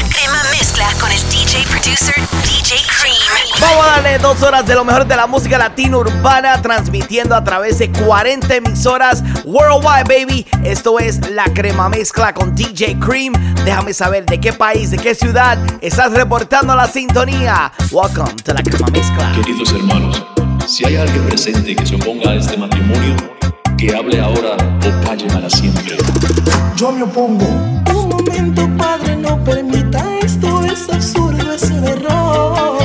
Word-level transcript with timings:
La 0.00 0.08
crema 0.08 0.42
mezcla 0.50 0.86
con 0.98 1.12
el 1.12 1.20
DJ 1.28 1.62
producer 1.68 2.14
DJ 2.42 2.76
Cream. 2.86 3.60
Vamos 3.60 3.84
a 3.84 3.88
darle 3.90 4.18
dos 4.18 4.42
horas 4.42 4.64
de 4.66 4.74
lo 4.74 4.82
mejor 4.82 5.06
de 5.06 5.14
la 5.14 5.26
música 5.26 5.58
latina 5.58 5.98
urbana, 5.98 6.62
transmitiendo 6.62 7.34
a 7.34 7.44
través 7.44 7.78
de 7.80 7.90
40 7.90 8.54
emisoras 8.54 9.22
worldwide, 9.44 10.04
baby. 10.04 10.46
Esto 10.64 10.98
es 10.98 11.30
La 11.32 11.44
crema 11.52 11.90
mezcla 11.90 12.32
con 12.32 12.54
DJ 12.54 12.98
Cream. 12.98 13.34
Déjame 13.66 13.92
saber 13.92 14.24
de 14.24 14.40
qué 14.40 14.54
país, 14.54 14.90
de 14.90 14.96
qué 14.96 15.14
ciudad 15.14 15.58
estás 15.82 16.12
reportando 16.12 16.74
la 16.74 16.86
sintonía. 16.88 17.70
Welcome 17.90 18.36
to 18.42 18.54
La 18.54 18.62
crema 18.62 18.86
mezcla. 18.86 19.32
Queridos 19.32 19.70
hermanos, 19.72 20.24
si 20.66 20.86
hay 20.86 20.96
alguien 20.96 21.26
presente 21.26 21.76
que 21.76 21.84
se 21.84 21.96
oponga 21.96 22.30
a 22.30 22.36
este 22.36 22.56
matrimonio, 22.56 23.16
que 23.76 23.94
hable 23.94 24.18
ahora 24.18 24.56
o 24.56 25.06
calle 25.06 25.26
para 25.26 25.50
siempre. 25.50 25.98
Yo 26.74 26.90
me 26.90 27.02
opongo. 27.02 27.46
Momento, 28.20 28.68
padre, 28.76 29.16
no 29.16 29.42
permita 29.44 30.04
esto, 30.18 30.62
es 30.64 30.90
absurdo, 30.90 31.52
es 31.54 31.62
un 31.70 31.84
error. 31.84 32.76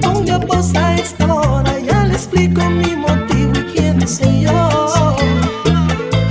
Ponga 0.00 0.38
pausa 0.38 0.90
a 0.90 0.94
esta 0.94 1.34
hora, 1.34 1.80
ya 1.80 2.04
le 2.04 2.14
explico 2.14 2.62
mi 2.70 2.94
motivo 2.94 3.52
y 3.56 3.62
quién 3.72 4.06
soy 4.06 4.42
yo. 4.42 5.16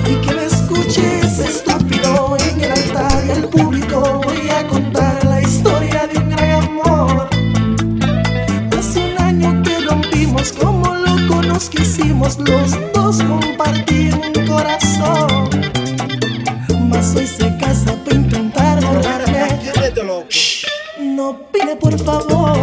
Y 0.09 0.15
que 0.25 0.33
me 0.33 0.45
escuches, 0.45 1.39
estúpido, 1.39 2.37
en 2.39 2.61
el 2.61 2.71
altar 2.71 3.25
y 3.27 3.31
al 3.31 3.49
público 3.49 4.21
voy 4.23 4.49
a 4.49 4.65
contar 4.67 5.25
la 5.25 5.41
historia 5.41 6.07
de 6.07 6.19
un 6.19 6.29
gran 6.29 6.63
amor. 6.63 7.27
Hace 8.77 9.11
un 9.11 9.21
año 9.21 9.61
que 9.61 9.77
rompimos 9.81 10.53
como 10.53 10.95
locos 10.95 11.47
nos 11.47 11.69
quisimos 11.69 12.37
los 12.39 12.71
dos 12.93 13.21
compartir 13.23 14.15
un 14.15 14.47
corazón. 14.47 15.54
Hoy 17.13 17.27
se 17.27 17.55
casa 17.57 17.95
para 18.03 18.15
intentar 18.15 18.83
borrarme. 18.83 19.61
No 20.99 21.37
pide 21.51 21.75
por 21.75 21.97
favor, 21.99 22.57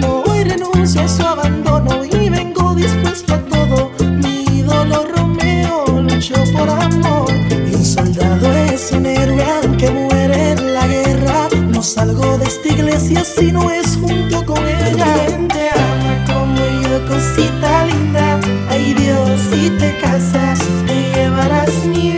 no 0.00 0.22
hoy 0.22 0.44
renuncio 0.44 1.02
a 1.02 1.08
su 1.08 1.26
abandono 1.26 2.04
y 2.04 2.28
vengo 2.28 2.74
dispuesto 2.76 3.34
a 3.34 3.38
todo. 3.38 3.90
Mi 3.98 4.44
ídolo 4.60 5.04
Romeo 5.06 5.86
luchó 6.02 6.36
por 6.52 6.70
amor 6.70 7.30
y 7.50 7.74
un 7.74 7.84
soldado 7.84 8.52
es 8.54 8.92
un 8.92 9.06
héroe 9.06 9.44
aunque 9.62 9.90
muere 9.90 10.52
en 10.52 10.74
la 10.74 10.86
guerra. 10.86 11.48
No 11.66 11.82
salgo 11.82 12.38
de 12.38 12.44
esta 12.44 12.68
iglesia 12.68 13.24
si 13.24 13.50
no 13.50 13.70
es 13.70 13.96
junto 13.96 14.46
con 14.46 14.66
ella. 14.66 15.14
Te 15.48 15.68
ama 15.70 16.24
como 16.32 16.64
yo, 16.82 17.06
cosita 17.08 17.86
linda. 17.86 18.38
Ay 18.70 18.94
Dios, 18.94 19.40
si 19.50 19.70
te 19.70 19.98
casas 19.98 20.60
te 20.86 21.10
llevarás 21.12 21.84
mi 21.84 22.17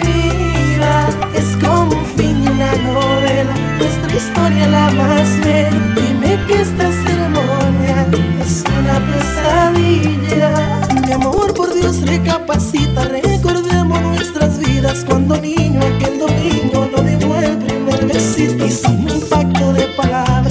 historia 4.60 4.68
la 4.68 4.90
más 4.90 5.40
bella. 5.40 5.70
Dime 5.94 6.46
que 6.46 6.62
esta 6.62 6.90
ceremonia 6.92 8.06
es 8.42 8.64
una 8.78 9.00
pesadilla. 9.10 10.80
Mi 11.06 11.12
amor, 11.12 11.54
por 11.54 11.74
Dios, 11.74 12.00
recapacita, 12.02 13.04
recordemos 13.04 14.00
nuestras 14.02 14.58
vidas 14.58 15.04
cuando 15.06 15.36
niño 15.36 15.80
aquel 15.80 16.18
domingo 16.18 16.88
no 16.94 17.02
dimos 17.02 17.42
el 17.42 17.58
primer 17.58 18.06
besito 18.06 18.68
sin 18.68 19.10
un 19.10 19.20
pacto 19.28 19.72
de 19.72 19.84
palabra. 19.96 20.49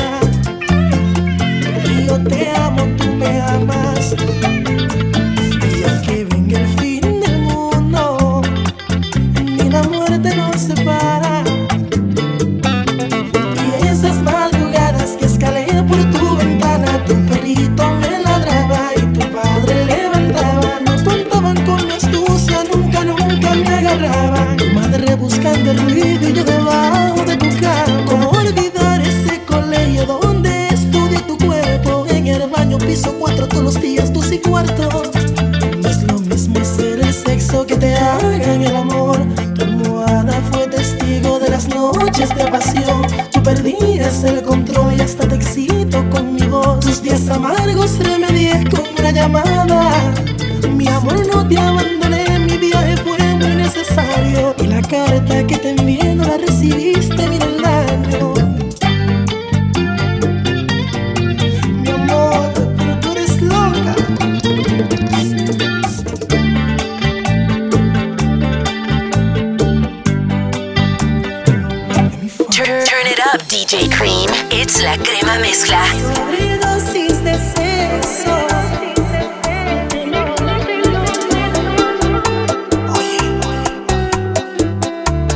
DJ 73.69 73.87
Cream. 73.89 74.31
It's 74.49 74.81
La 74.81 74.97
crema 74.97 75.37
mezcla. 75.37 75.85
Sobredosis 75.91 77.23
de 77.23 77.35
sexo. 77.35 78.35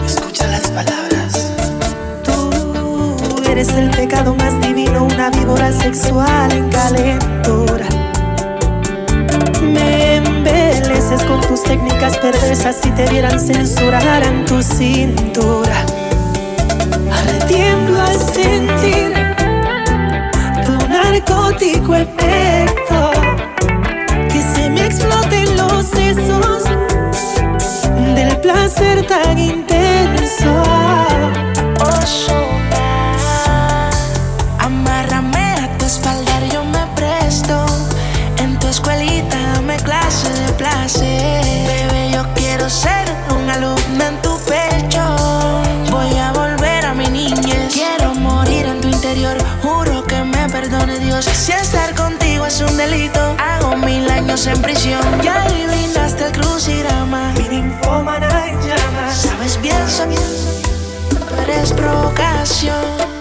Escucha 0.03 0.47
las 0.47 0.67
palabras. 0.71 1.51
Tú 2.23 3.43
eres 3.51 3.69
el 3.69 3.91
pecado 3.91 4.33
más 4.33 4.59
divino, 4.61 5.03
una 5.03 5.29
víbora 5.29 5.71
sexual 5.71 6.51
en 6.53 6.71
calentura. 6.71 7.85
Me 9.61 10.15
embeleces 10.15 11.21
con 11.25 11.39
tus 11.41 11.61
técnicas 11.61 12.17
perversas 12.17 12.77
si 12.81 12.89
te 12.93 13.07
vieran 13.11 13.39
censurar 13.39 14.23
en 14.23 14.43
tu 14.45 14.63
cintura. 14.63 15.85
Sentir 18.33 19.13
tu 20.65 20.87
narcótico 20.87 21.95
efecto. 21.95 23.11
Que 24.29 24.41
se 24.41 24.69
me 24.69 24.85
exploten 24.85 25.55
los 25.55 25.85
sesos 25.85 26.63
del 28.15 28.37
placer 28.37 29.05
tan 29.05 29.37
intenso. 29.37 29.63
Amárrame 31.79 32.42
años 54.43 54.47
en 54.47 54.61
prisión. 54.61 55.21
Ya 55.21 55.43
adivinaste 55.43 56.25
el 56.25 56.31
crucigrama. 56.31 57.33
Sabes 59.11 59.61
bien, 59.61 59.89
sabes, 59.89 60.61
tú 61.09 61.17
eres 61.43 61.71
provocación. 61.73 63.12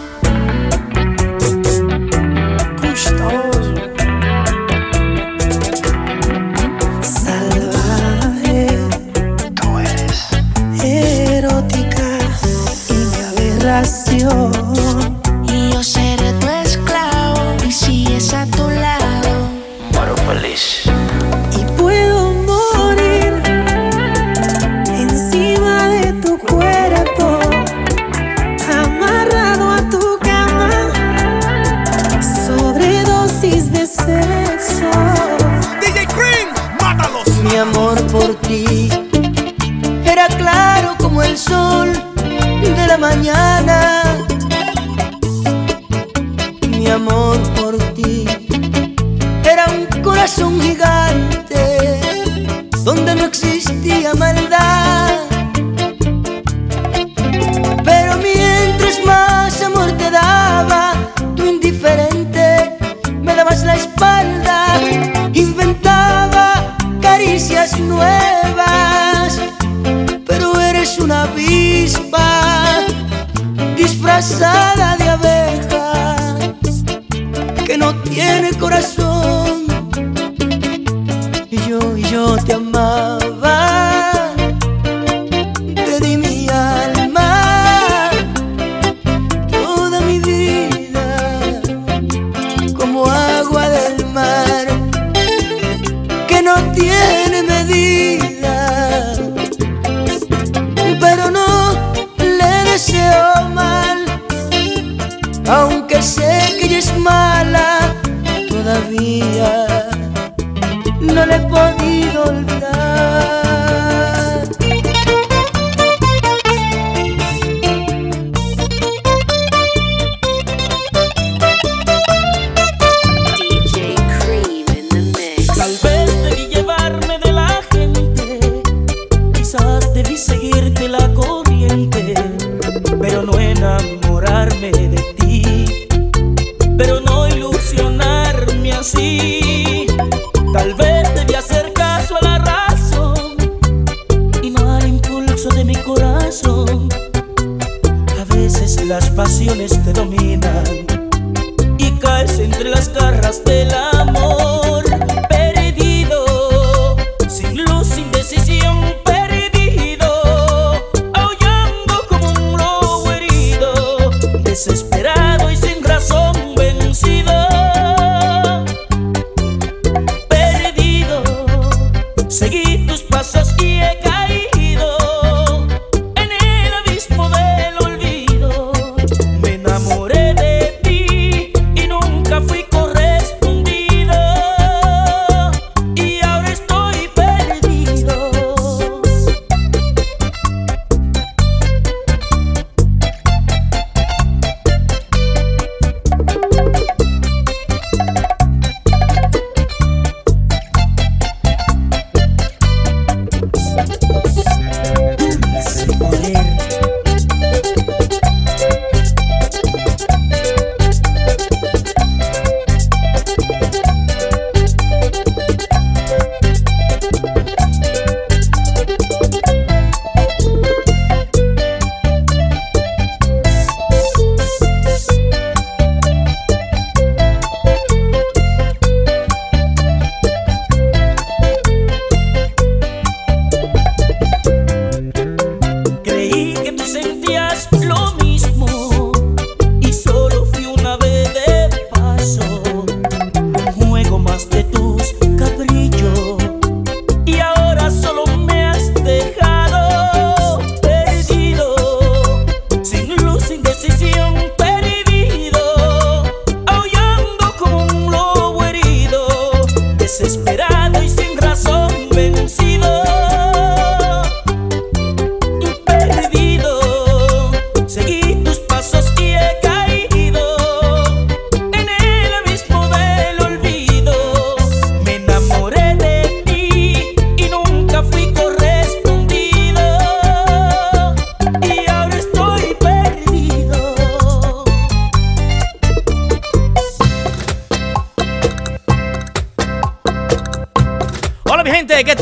como 92.83 93.12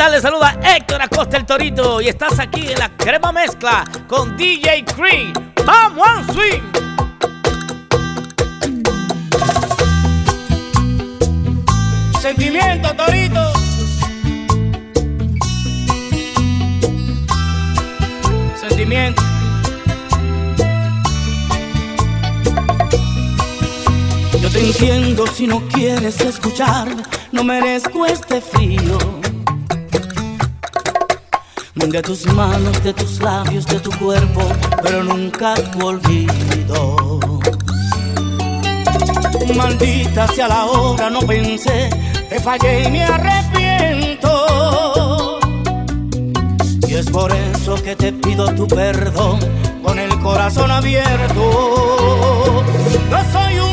tal? 0.00 0.12
Les 0.12 0.23
saluda 0.23 0.57
Héctor 0.62 1.02
Acosta 1.02 1.37
el 1.37 1.45
Torito 1.45 2.00
y 2.00 2.09
estás 2.09 2.38
aquí 2.38 2.69
en 2.73 2.78
la 2.78 2.88
crema 2.88 3.33
mezcla 3.33 3.85
con 4.09 4.35
DJ 4.35 4.83
Creed. 4.97 5.37
¡Vamos 5.66 6.07
a 6.07 6.33
swing! 6.33 6.62
sentimiento, 12.19 12.95
Torito. 12.95 13.52
Sentimiento. 18.59 19.23
Yo 24.40 24.49
te 24.50 24.61
entiendo 24.61 25.26
si 25.26 25.47
no 25.47 25.61
quieres 25.69 26.19
escucharme, 26.23 27.02
no 27.33 27.45
merezco 27.45 28.07
este 28.07 28.40
frío 28.40 29.29
de 31.88 32.02
tus 32.02 32.26
manos, 32.26 32.82
de 32.84 32.92
tus 32.92 33.20
labios, 33.20 33.64
de 33.66 33.80
tu 33.80 33.90
cuerpo, 33.92 34.42
pero 34.82 35.02
nunca 35.02 35.54
tu 35.54 35.87
olvido. 35.87 37.18
Maldita 39.56 40.28
sea 40.28 40.49
la 40.49 40.66
hora, 40.66 41.08
no 41.10 41.20
pensé, 41.20 41.88
te 42.28 42.38
fallé 42.38 42.84
y 42.84 42.90
me 42.90 43.04
arrepiento. 43.04 44.30
Y 46.87 46.94
es 46.94 47.10
por 47.10 47.32
eso 47.32 47.75
que 47.82 47.96
te 47.96 48.12
pido 48.12 48.54
tu 48.54 48.68
perdón 48.68 49.40
con 49.82 49.99
el 49.99 50.16
corazón 50.20 50.70
abierto. 50.70 52.62
No 53.10 53.32
soy 53.32 53.58
un 53.58 53.70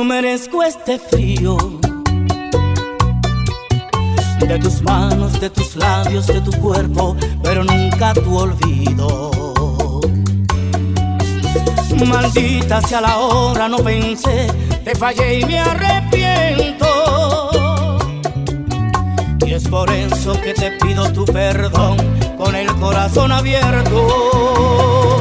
No 0.00 0.04
merezco 0.04 0.62
este 0.62 0.98
frío. 0.98 1.58
De 4.48 4.58
tus 4.58 4.80
manos, 4.80 5.38
de 5.38 5.50
tus 5.50 5.76
labios, 5.76 6.26
de 6.26 6.40
tu 6.40 6.52
cuerpo, 6.52 7.14
pero 7.42 7.62
nunca 7.64 8.14
tu 8.14 8.34
olvido. 8.34 9.30
Maldita 12.06 12.80
sea 12.80 13.02
la 13.02 13.18
hora, 13.18 13.68
no 13.68 13.76
pensé, 13.76 14.46
te 14.84 14.94
fallé 14.94 15.40
y 15.40 15.44
me 15.44 15.58
arrepiento. 15.58 16.86
Y 19.46 19.52
es 19.52 19.68
por 19.68 19.92
eso 19.92 20.32
que 20.40 20.54
te 20.54 20.70
pido 20.78 21.12
tu 21.12 21.26
perdón 21.26 21.98
con 22.38 22.56
el 22.56 22.74
corazón 22.76 23.32
abierto. 23.32 25.19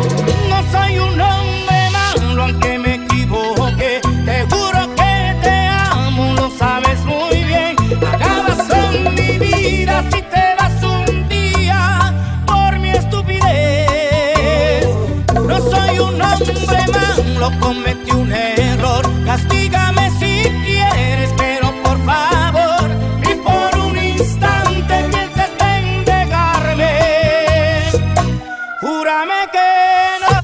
Cometí 17.60 18.12
un 18.12 18.32
error, 18.32 19.03
castígame 19.25 20.10
si 20.20 20.44
quieres, 20.65 21.29
pero 21.38 21.74
por 21.84 21.98
favor, 22.06 22.89
y 23.22 23.36
por 23.36 23.79
un 23.86 23.98
instante 23.98 25.06
pienses 25.10 25.51
en 25.60 26.06
dejarme. 26.06 26.91
Júrame 28.82 29.48
que 29.51 29.70
no. 30.22 30.38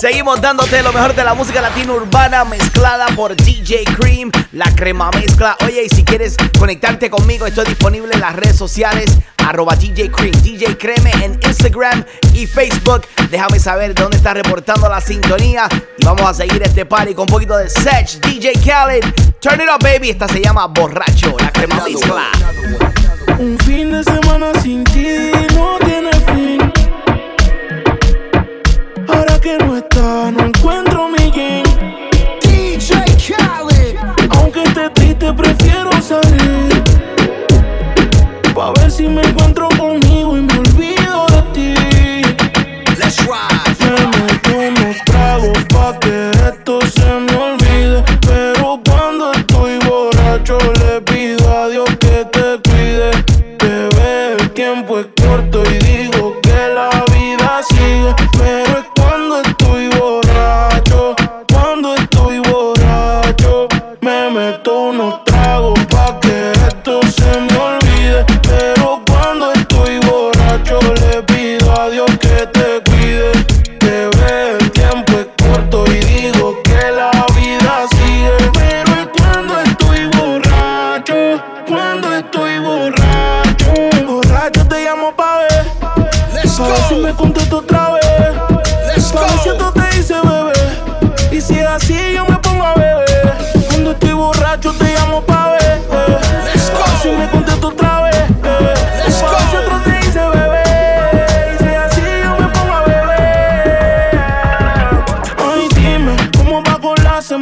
Seguimos 0.00 0.40
dándote 0.40 0.82
lo 0.82 0.94
mejor 0.94 1.14
de 1.14 1.22
la 1.22 1.34
música 1.34 1.60
latina 1.60 1.92
urbana 1.92 2.46
mezclada 2.46 3.08
por 3.08 3.36
DJ 3.36 3.84
Cream, 3.84 4.32
la 4.52 4.74
crema 4.74 5.10
mezcla. 5.10 5.58
Oye, 5.62 5.84
y 5.84 5.90
si 5.90 6.04
quieres 6.04 6.36
conectarte 6.58 7.10
conmigo, 7.10 7.46
estoy 7.46 7.66
disponible 7.66 8.14
en 8.14 8.22
las 8.22 8.34
redes 8.34 8.56
sociales, 8.56 9.18
arroba 9.36 9.76
DJ 9.76 10.10
Cream, 10.10 10.32
DJ 10.42 10.78
Creme 10.78 11.10
en 11.22 11.38
Instagram 11.46 12.02
y 12.32 12.46
Facebook. 12.46 13.02
Déjame 13.30 13.58
saber 13.58 13.94
de 13.94 14.02
dónde 14.02 14.16
estás 14.16 14.32
reportando 14.32 14.88
la 14.88 15.02
sintonía. 15.02 15.68
Y 15.98 16.04
vamos 16.06 16.22
a 16.22 16.32
seguir 16.32 16.62
este 16.62 16.86
party 16.86 17.12
con 17.12 17.24
un 17.24 17.34
poquito 17.34 17.58
de 17.58 17.68
Sech, 17.68 18.20
DJ 18.22 18.52
Khaled. 18.54 19.04
Turn 19.38 19.60
it 19.60 19.68
up, 19.68 19.84
baby. 19.84 20.08
Esta 20.08 20.26
se 20.28 20.40
llama 20.40 20.66
Borracho, 20.66 21.36
la 21.38 21.52
crema 21.52 21.84
mezcla. 21.84 22.89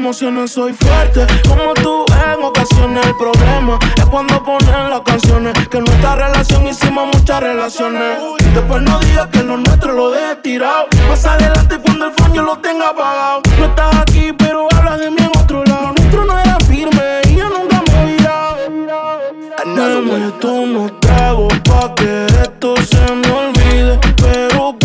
Emociones? 0.09 0.53
Soy 0.53 0.73
fuerte, 0.73 1.27
como 1.47 1.75
tú 1.75 2.07
en 2.09 2.43
ocasiones. 2.43 3.05
El 3.05 3.15
problema 3.17 3.79
es 3.95 4.07
cuando 4.07 4.43
ponen 4.43 4.89
las 4.89 5.03
canciones. 5.03 5.53
Que 5.69 5.81
nuestra 5.81 6.17
relación 6.17 6.67
hicimos 6.67 7.09
muchas 7.15 7.43
relaciones. 7.43 8.19
Después 8.55 8.81
no 8.81 8.99
digas 9.01 9.27
que 9.27 9.43
lo 9.43 9.59
nuestro 9.59 9.93
lo 9.93 10.11
dejé 10.11 10.37
tirado. 10.37 10.87
Más 11.09 11.23
adelante, 11.27 11.79
cuando 11.85 12.07
el 12.07 12.33
yo 12.33 12.43
lo 12.43 12.57
tenga 12.59 12.89
apagado. 12.89 13.43
No 13.59 13.67
estás 13.67 13.97
aquí, 13.97 14.33
pero 14.33 14.67
hablas 14.75 14.99
de 14.99 15.11
mí 15.11 15.19
en 15.21 15.39
otro 15.39 15.63
lado. 15.65 15.89
Lo 15.89 15.93
nuestro 15.93 16.25
no 16.25 16.39
era 16.39 16.57
firme 16.61 17.03
y 17.29 17.35
yo 17.37 17.49
nunca 17.51 17.83
me 17.87 18.03
he 18.03 18.17
virado. 18.17 18.57
Me 19.67 20.01
meto 20.01 20.49
pa' 21.65 21.95
que 21.95 22.25
esto 22.45 22.75
se 22.77 23.13
me 23.13 23.31
olvide. 23.31 23.99
Pero 24.17 24.78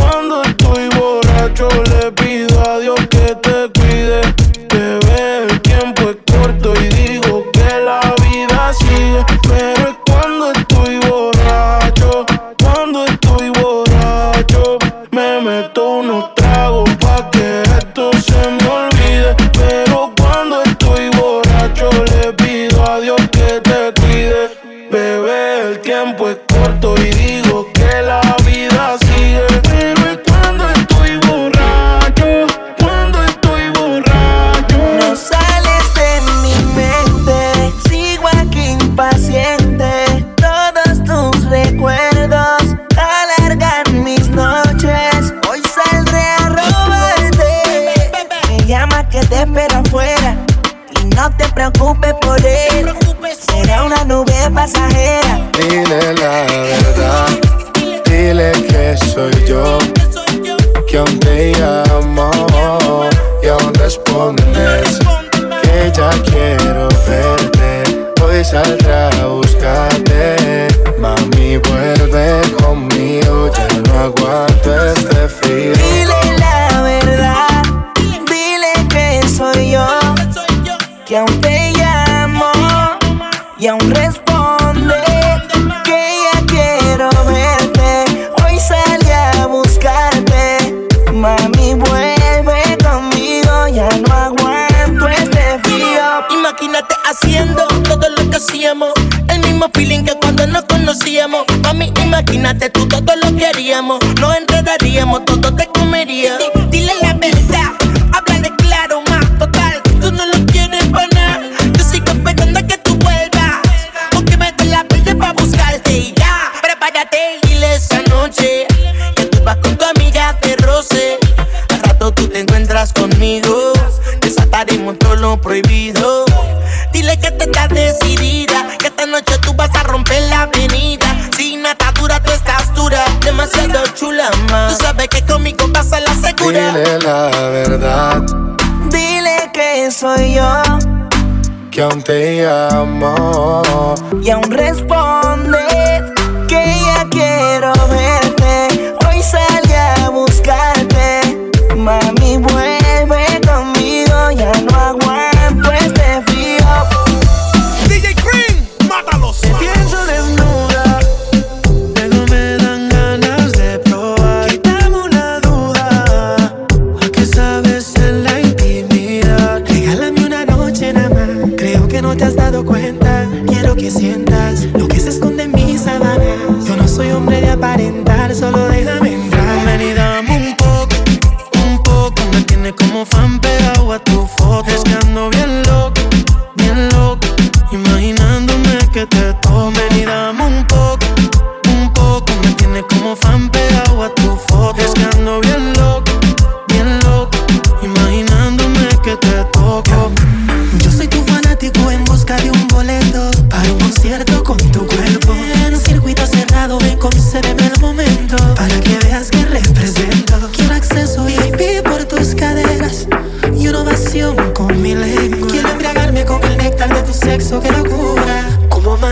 cama 142.84 143.13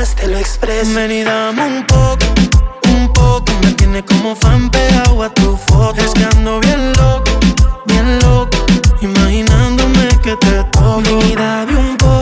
más 0.01 0.15
te 0.15 0.27
lo 0.27 0.37
expreso. 0.37 0.93
Ven 0.95 1.11
y 1.11 1.23
dame 1.23 1.63
un 1.63 1.85
poco, 1.85 2.25
un 2.93 3.13
poco. 3.13 3.51
Me 3.63 3.71
tiene 3.73 4.03
como 4.03 4.35
fan 4.35 4.69
pegado 4.69 5.23
a 5.23 5.29
tu 5.29 5.57
foto. 5.57 6.01
Es 6.01 6.11
que 6.13 6.23
ando 6.23 6.59
bien 6.59 6.93
loco, 6.93 7.31
bien 7.85 8.19
loco. 8.19 8.57
Imaginándome 9.01 10.07
que 10.23 10.35
te 10.37 10.63
toco. 10.71 11.01
Ven 11.37 11.77
un 11.77 11.97
poco 11.97 12.20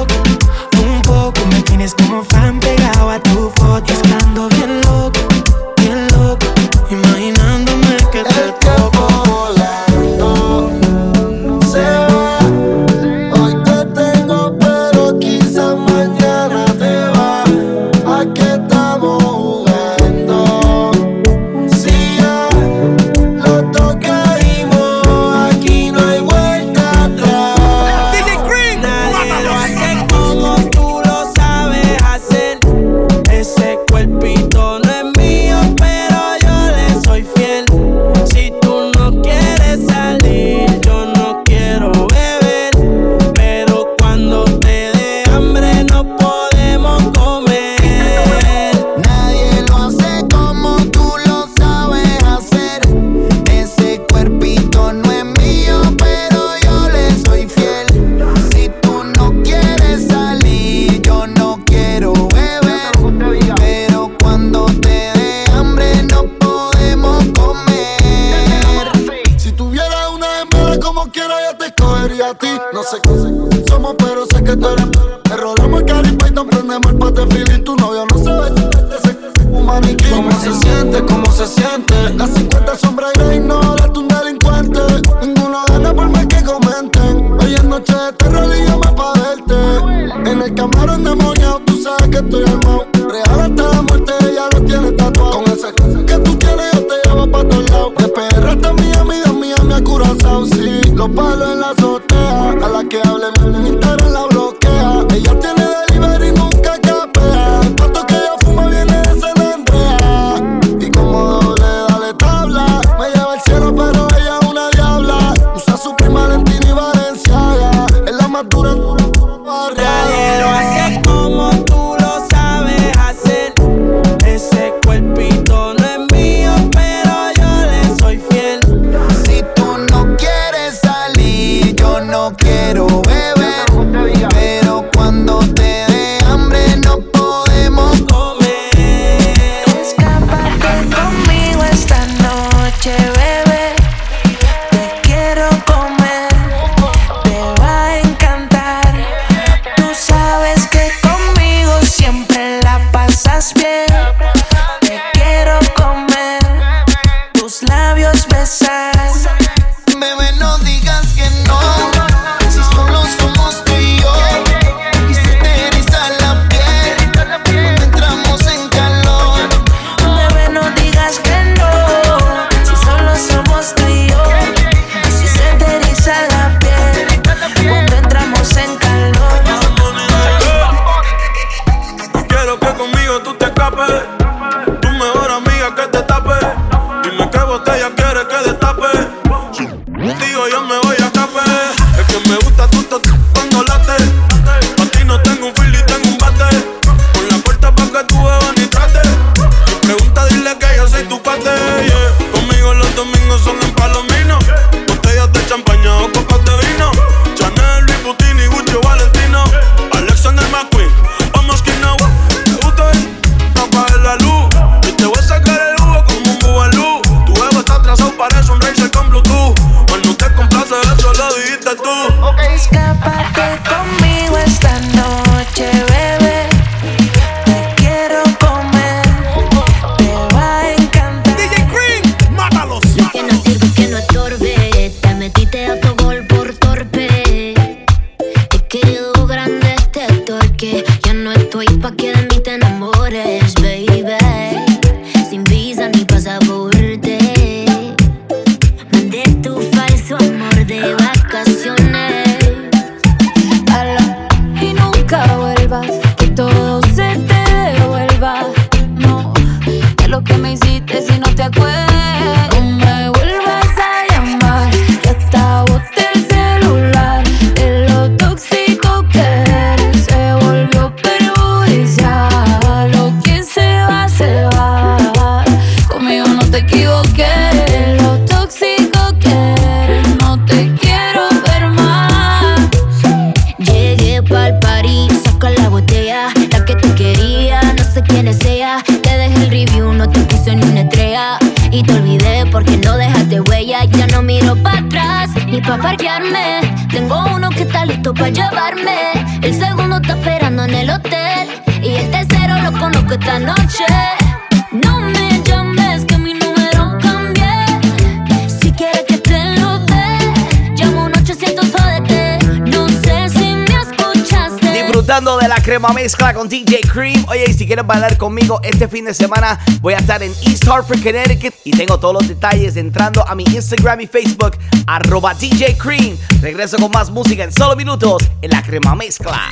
con 316.39 316.47
DJ 316.47 316.79
Cream. 316.93 317.25
Oye, 317.27 317.43
y 317.49 317.53
si 317.53 317.67
quieres 317.67 317.85
bailar 317.85 318.17
conmigo 318.17 318.61
este 318.63 318.87
fin 318.87 319.03
de 319.03 319.13
semana, 319.13 319.59
voy 319.81 319.93
a 319.93 319.97
estar 319.97 320.23
en 320.23 320.31
East 320.43 320.65
Hartford, 320.65 321.03
Connecticut. 321.03 321.53
Y 321.65 321.71
tengo 321.71 321.99
todos 321.99 322.13
los 322.13 322.29
detalles 322.29 322.77
entrando 322.77 323.27
a 323.27 323.35
mi 323.35 323.43
Instagram 323.43 323.99
y 323.99 324.07
Facebook, 324.07 324.57
arroba 324.87 325.33
DJ 325.33 325.77
Cream. 325.77 326.17
Regreso 326.41 326.77
con 326.77 326.91
más 326.91 327.09
música 327.09 327.43
en 327.43 327.51
solo 327.51 327.75
minutos 327.75 328.23
en 328.41 328.51
la 328.51 328.63
crema 328.63 328.95
mezcla. 328.95 329.51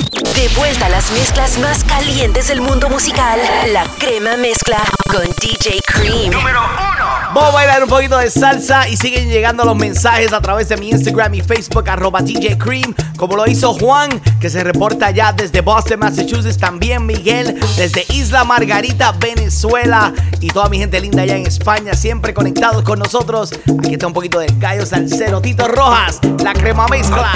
De 0.23 0.47
vuelta 0.55 0.85
a 0.85 0.89
las 0.89 1.11
mezclas 1.11 1.57
más 1.57 1.83
calientes 1.83 2.47
del 2.47 2.61
mundo 2.61 2.89
musical, 2.89 3.39
la 3.73 3.83
crema 3.97 4.37
mezcla 4.37 4.77
con 5.11 5.23
DJ 5.41 5.81
Cream. 5.85 6.31
Número 6.31 6.59
uno. 6.59 7.11
Vamos 7.33 7.49
a 7.49 7.51
bailar 7.51 7.83
un 7.83 7.89
poquito 7.89 8.17
de 8.17 8.29
salsa 8.29 8.87
y 8.87 8.97
siguen 8.97 9.29
llegando 9.29 9.65
los 9.65 9.75
mensajes 9.75 10.31
a 10.31 10.39
través 10.39 10.69
de 10.69 10.77
mi 10.77 10.91
Instagram 10.91 11.33
y 11.33 11.41
Facebook, 11.41 11.89
arroba 11.89 12.21
DJ 12.21 12.57
Cream, 12.57 12.93
como 13.17 13.35
lo 13.35 13.47
hizo 13.47 13.73
Juan, 13.73 14.21
que 14.39 14.49
se 14.49 14.63
reporta 14.63 15.09
ya 15.09 15.33
desde 15.33 15.61
Boston, 15.61 15.99
Massachusetts. 15.99 16.57
También 16.57 17.05
Miguel, 17.05 17.59
desde 17.75 18.05
Isla 18.09 18.43
Margarita, 18.43 19.13
Venezuela. 19.13 20.13
Y 20.39 20.49
toda 20.49 20.69
mi 20.69 20.77
gente 20.77 21.01
linda 21.01 21.23
allá 21.23 21.35
en 21.35 21.47
España, 21.47 21.93
siempre 21.93 22.33
conectados 22.33 22.83
con 22.83 22.99
nosotros. 22.99 23.53
Aquí 23.79 23.93
está 23.93 24.07
un 24.07 24.13
poquito 24.13 24.39
de 24.39 24.47
gallo 24.59 24.85
salsero, 24.85 25.41
Tito 25.41 25.67
Rojas, 25.67 26.19
la 26.43 26.53
crema 26.53 26.87
mezcla 26.87 27.33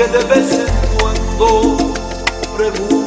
que 0.00 0.06
de 0.06 0.24
vez 0.24 0.50
en 0.52 0.98
cuando 0.98 1.92
preguntas 2.56 2.99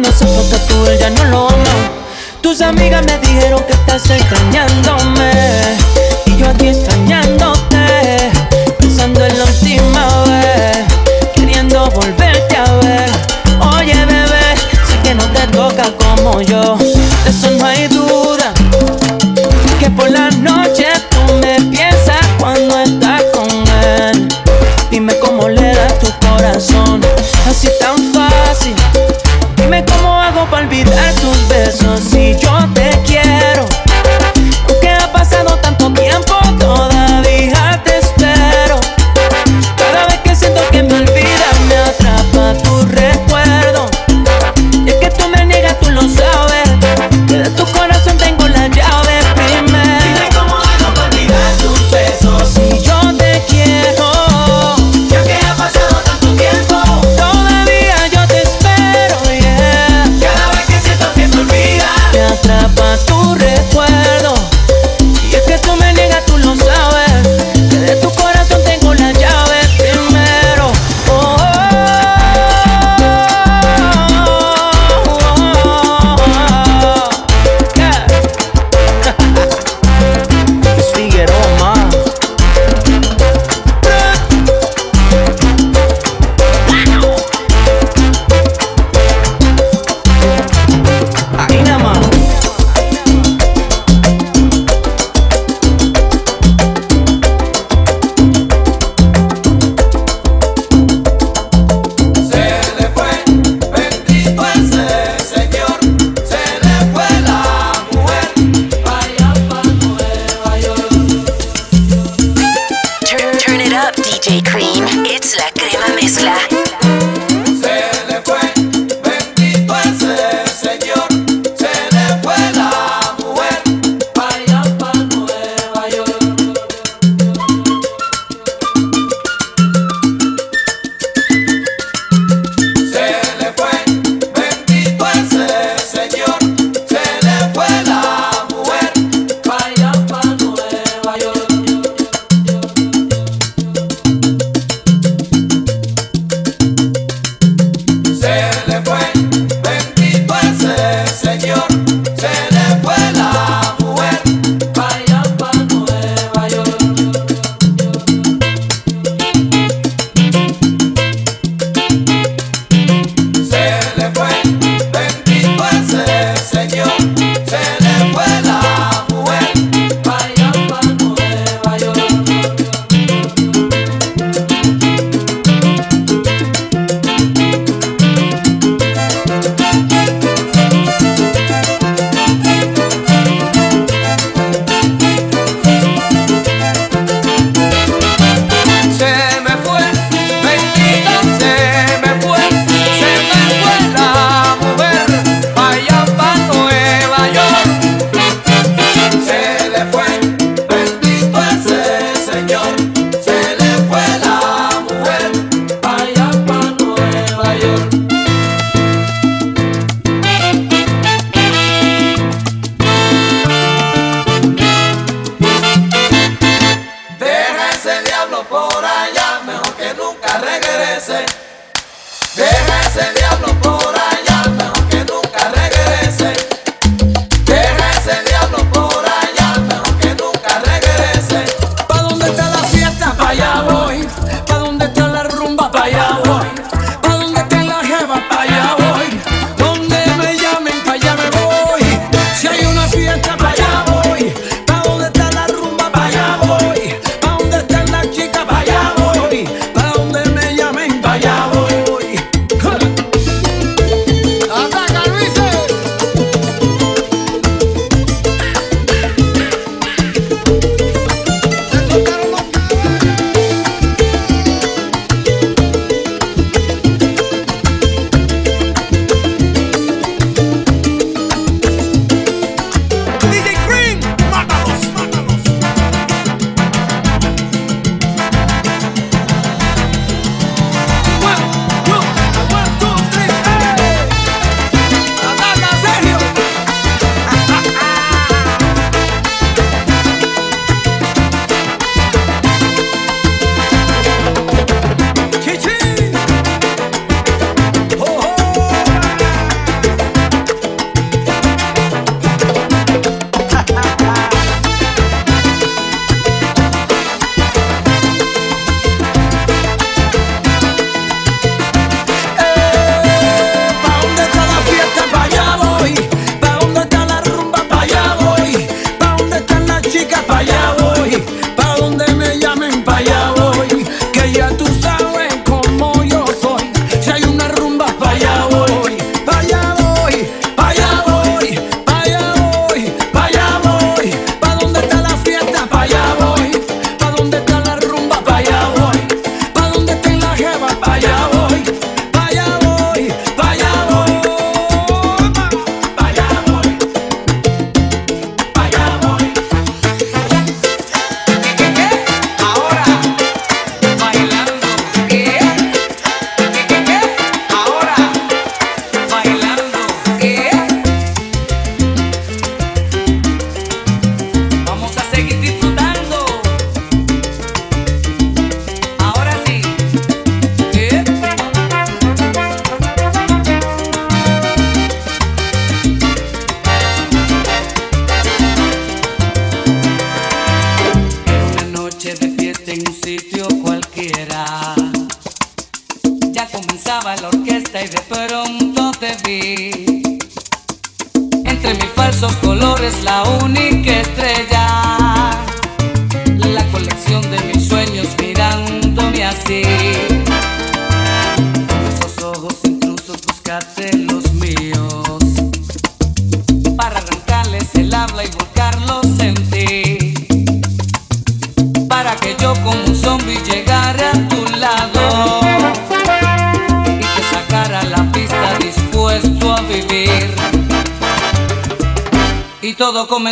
no 0.00 0.10
sé 0.12 0.24
por 0.24 0.58
tú 0.68 0.86
él 0.86 0.98
ya 0.98 1.10
no 1.10 1.24
lo 1.24 1.48
ama. 1.48 1.90
Tus 2.40 2.60
amigas 2.62 3.04
me 3.04 3.18
dijeron 3.18 3.62
que 3.64 3.72
estás 3.72 4.08
extrañando. 4.10 4.59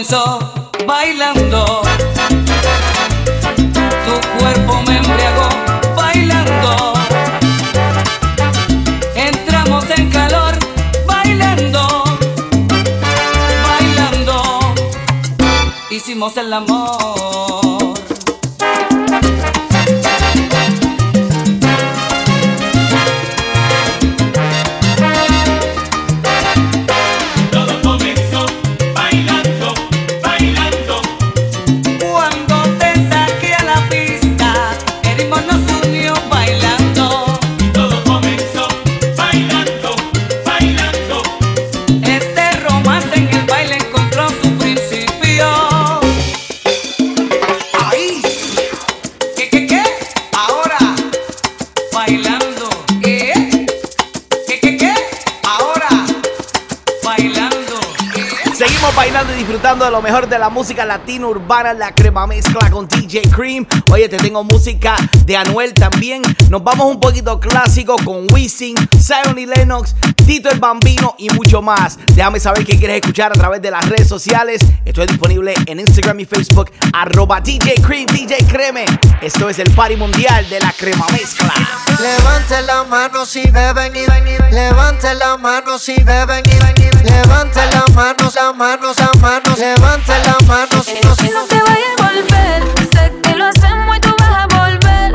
Todo 0.09 0.58
de 60.29 60.39
la 60.39 60.51
música 60.51 60.85
latina 60.85 61.27
urbana, 61.27 61.73
la 61.73 61.95
crema 61.95 62.27
mezcla 62.27 62.71
con 62.71 62.87
DJ 62.87 63.23
Cream. 63.31 63.67
Oye, 63.91 64.09
te 64.09 64.19
tengo 64.19 64.45
música 64.45 64.97
de 65.25 65.37
Anuel 65.37 65.73
también. 65.73 66.23
Nos 66.51 66.63
vamos 66.63 66.87
un 66.87 67.01
poquito 67.01 67.41
clásico 67.41 67.97
con 68.05 68.27
Wisin, 68.33 68.77
Zion 69.01 69.39
y 69.39 69.47
Lennox, 69.47 69.95
Tito 70.27 70.51
el 70.51 70.59
Bambino 70.59 71.15
y 71.19 71.31
mucho 71.31 71.63
más. 71.63 71.99
Déjame 72.15 72.41
saber 72.41 72.67
qué 72.67 72.77
quieres 72.79 72.97
escuchar 72.97 73.33
a 73.33 73.35
través 73.35 73.63
de 73.63 73.71
las 73.71 73.89
redes 73.89 74.07
sociales. 74.07 74.61
Estoy 74.85 75.07
disponible 75.07 75.55
en 75.67 75.81
Instagram 75.81 76.21
y 76.21 76.25
Facebook, 76.27 76.71
arroba 76.93 77.41
DJ 77.41 77.77
Cream, 77.81 78.07
DJ 78.07 78.45
Creme. 78.51 78.85
Esto 79.23 79.49
es 79.49 79.59
el 79.59 79.71
party 79.71 79.97
mundial 79.97 80.49
de 80.51 80.61
la 80.61 80.73
crema 80.73 81.07
mezcla. 81.13 81.53
Levante 82.01 82.61
la 82.63 82.85
mano 82.85 83.25
si 83.25 83.49
beben 83.51 83.93
y 83.97 84.55
levante 84.55 85.15
la 85.15 85.37
mano 85.37 85.79
si 85.79 85.95
beben 86.03 86.43
y 86.45 87.09
levante 87.09 87.61
la 87.73 87.85
mano, 87.95 88.31
la 88.35 88.53
mano, 88.53 88.93
la 88.97 89.21
mano 89.21 89.57
levante 89.57 90.18
la 90.25 90.39
mano 90.47 90.83
si 90.83 90.95
no, 91.03 91.15
si 91.17 91.31
no 91.31 91.45
te 91.45 91.61
vayas 91.61 91.95
a 91.99 92.03
volver, 92.09 92.63
sé 92.93 93.13
que 93.23 93.35
lo 93.37 93.47
hacemos 93.47 93.97
y 93.97 94.01
tú 94.01 94.15
vas 94.19 94.31
a 94.31 94.47
volver. 94.47 95.13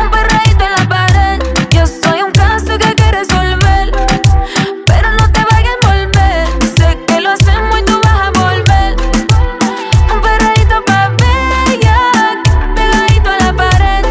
Un 0.00 0.10
perreíto 0.10 0.64
en 0.64 0.72
la 0.72 0.88
pared, 0.88 1.42
yo 1.70 1.86
soy 1.86 2.22
un 2.22 2.32
caso 2.32 2.78
que 2.78 2.86
hay 2.86 2.94
que 2.94 3.10
resolver. 3.10 3.92
Pero 4.86 5.10
no 5.18 5.30
te 5.32 5.44
vayas 5.50 5.74
a 5.82 5.86
volver, 5.88 6.48
sé 6.76 6.98
que 7.06 7.20
lo 7.20 7.30
hacemos 7.30 7.78
y 7.80 7.84
tú 7.84 8.00
vas 8.04 8.20
a 8.20 8.30
volver. 8.30 8.96
Un 10.14 10.20
perreíto 10.20 10.84
pa' 10.86 11.08
bella, 11.08 11.96
pegadito 12.74 13.30
a 13.30 13.38
la 13.38 13.52
pared. 13.54 14.04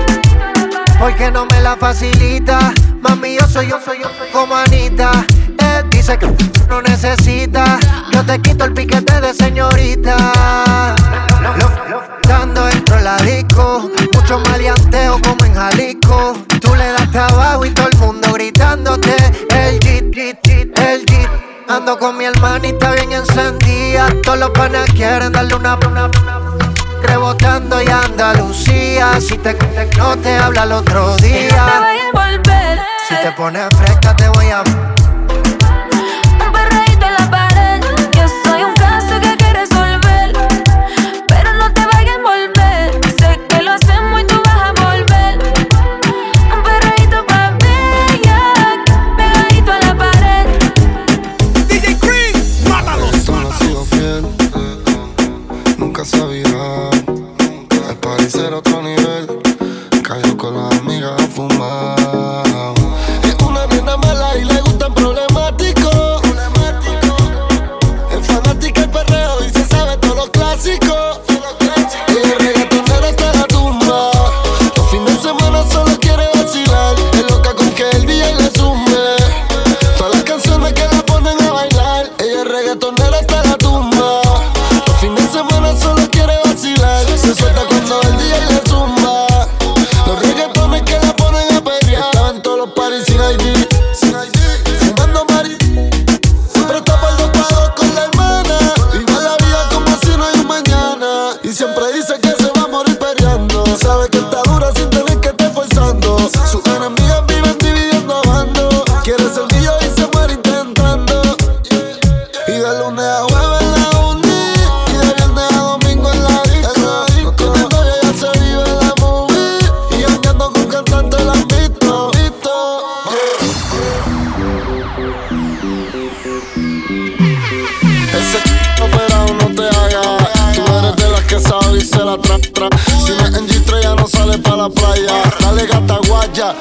Porque 1.00 1.32
no 1.32 1.46
me 1.46 1.62
la 1.62 1.76
facilita, 1.78 2.74
mami, 3.02 3.38
yo 3.40 3.48
soy 3.48 3.68
yo, 3.68 3.80
soy 3.84 4.00
yo, 4.02 4.10
como 4.32 4.56
Anita. 4.56 5.26
Dice 5.90 6.18
que 6.18 6.26
no 6.72 6.82
necesita 6.82 7.78
te 8.26 8.42
quito 8.42 8.64
el 8.64 8.74
piquete 8.74 9.20
de 9.20 9.34
señorita. 9.34 10.16
Dando 12.24 12.66
dentro 12.66 13.00
la 13.00 13.18
disco, 13.18 13.90
mucho 14.14 14.40
maleanteo 14.40 15.20
como 15.22 15.44
en 15.44 15.54
Jalisco. 15.54 16.34
Tú 16.62 16.74
le 16.76 16.94
das 16.94 17.12
trabajo 17.12 17.66
y 17.66 17.72
todo 17.72 17.90
el 17.90 17.98
mundo 17.98 18.32
gritándote. 18.34 19.14
El 19.50 19.80
jeep, 19.80 20.16
el 20.16 21.06
jeep. 21.06 21.30
Ando 21.68 21.98
con 22.00 22.18
mi 22.18 22.26
hermanita 22.26 22.92
bien 22.94 23.12
encendida. 23.12 24.08
Todos 24.24 24.40
los 24.40 24.50
panas 24.52 24.90
quieren 24.92 25.34
darle 25.34 25.56
una. 25.56 25.78
Rebotando 27.04 27.82
y 27.82 27.88
Andalucía. 27.88 29.20
Si 29.20 29.38
te 29.38 29.58
no 29.98 30.16
te 30.18 30.38
habla 30.38 30.64
el 30.64 30.72
otro 30.72 31.18
día. 31.18 31.84
Si 33.10 33.16
te 33.16 33.32
pones 33.34 33.68
fresca, 33.78 34.16
te 34.16 34.30
voy 34.30 34.46
a. 34.52 34.91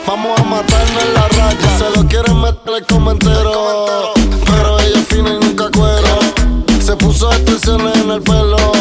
Vamos 0.04 0.40
a 0.40 0.42
matarnos 0.42 1.02
en 1.04 1.14
la 1.14 1.28
raya. 1.28 1.78
Se 1.78 1.96
lo 1.96 2.04
quieren 2.08 2.40
meter 2.40 2.74
el 2.78 2.86
comentero. 2.86 4.12
Pero 4.44 4.80
ella 4.80 4.98
es 4.98 5.06
fina 5.06 5.30
y 5.30 5.38
nunca 5.38 5.70
cuero. 5.70 6.18
Se 6.84 6.96
puso 6.96 7.30
extensiones 7.30 7.96
en 7.98 8.10
el 8.10 8.20
pelo 8.20 8.79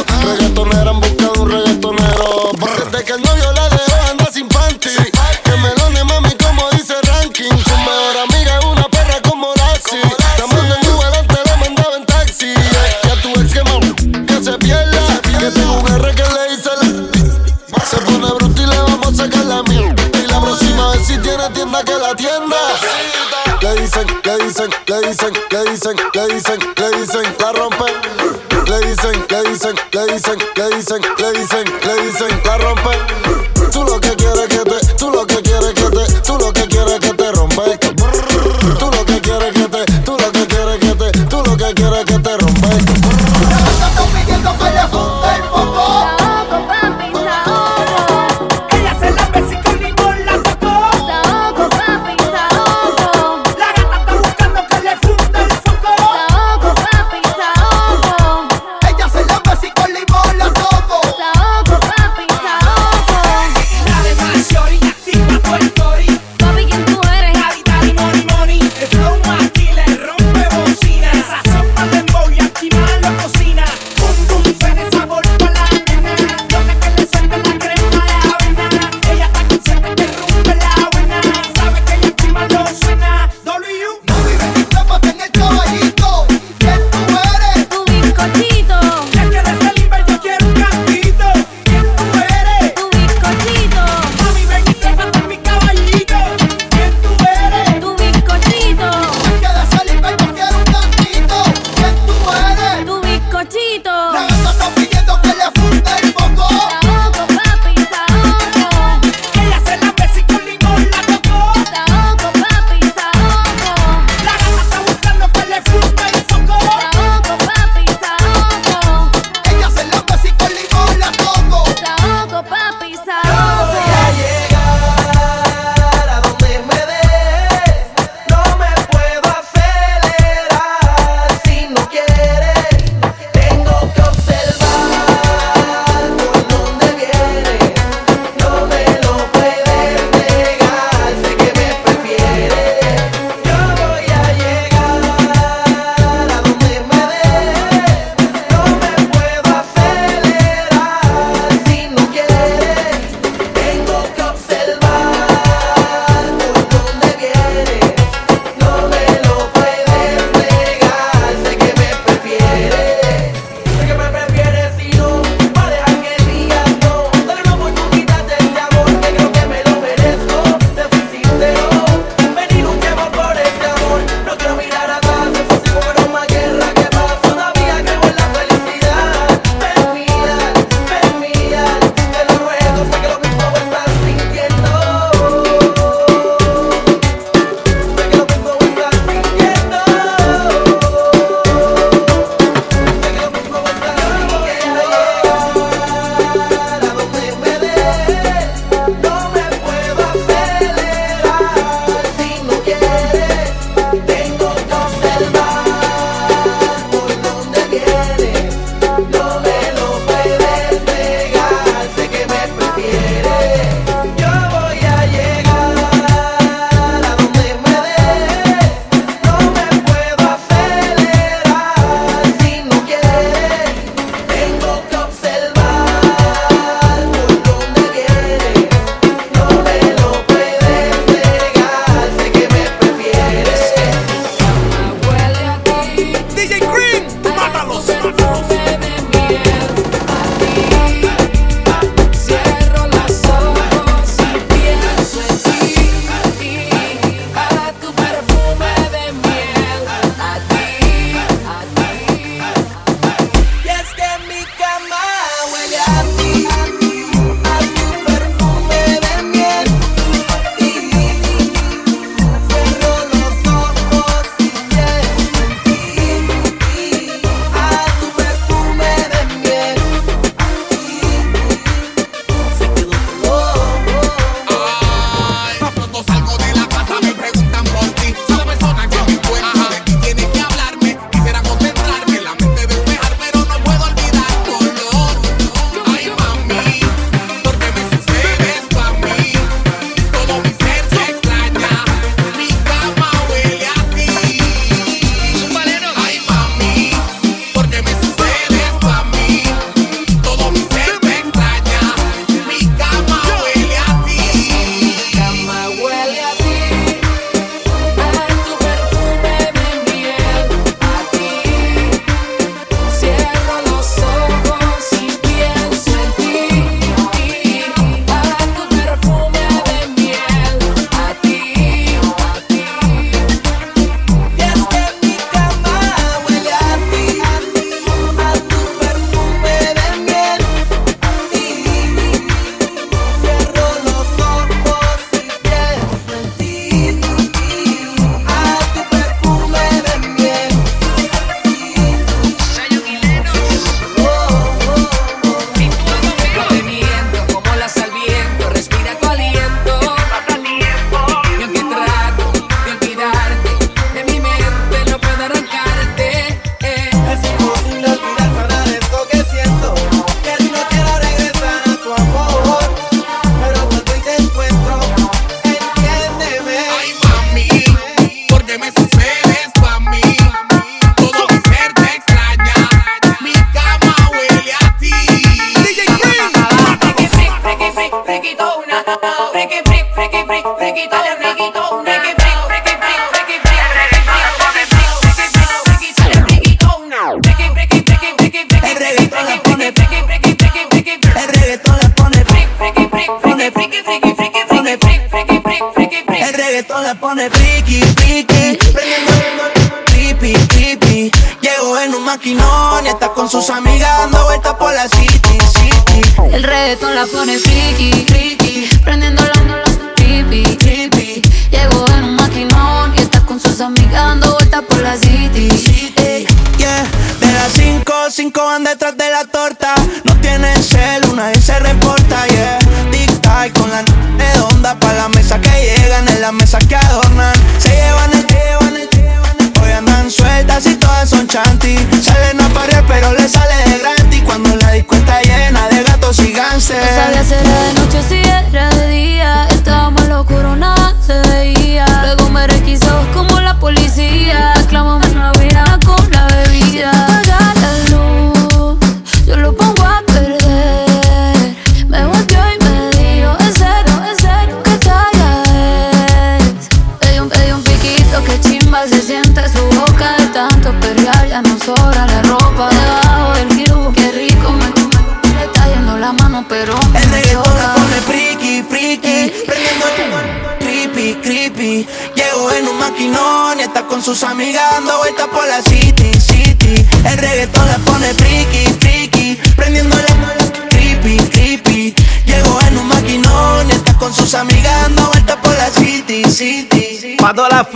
city 487.29 487.35
Para 487.35 487.47
todas 487.47 487.67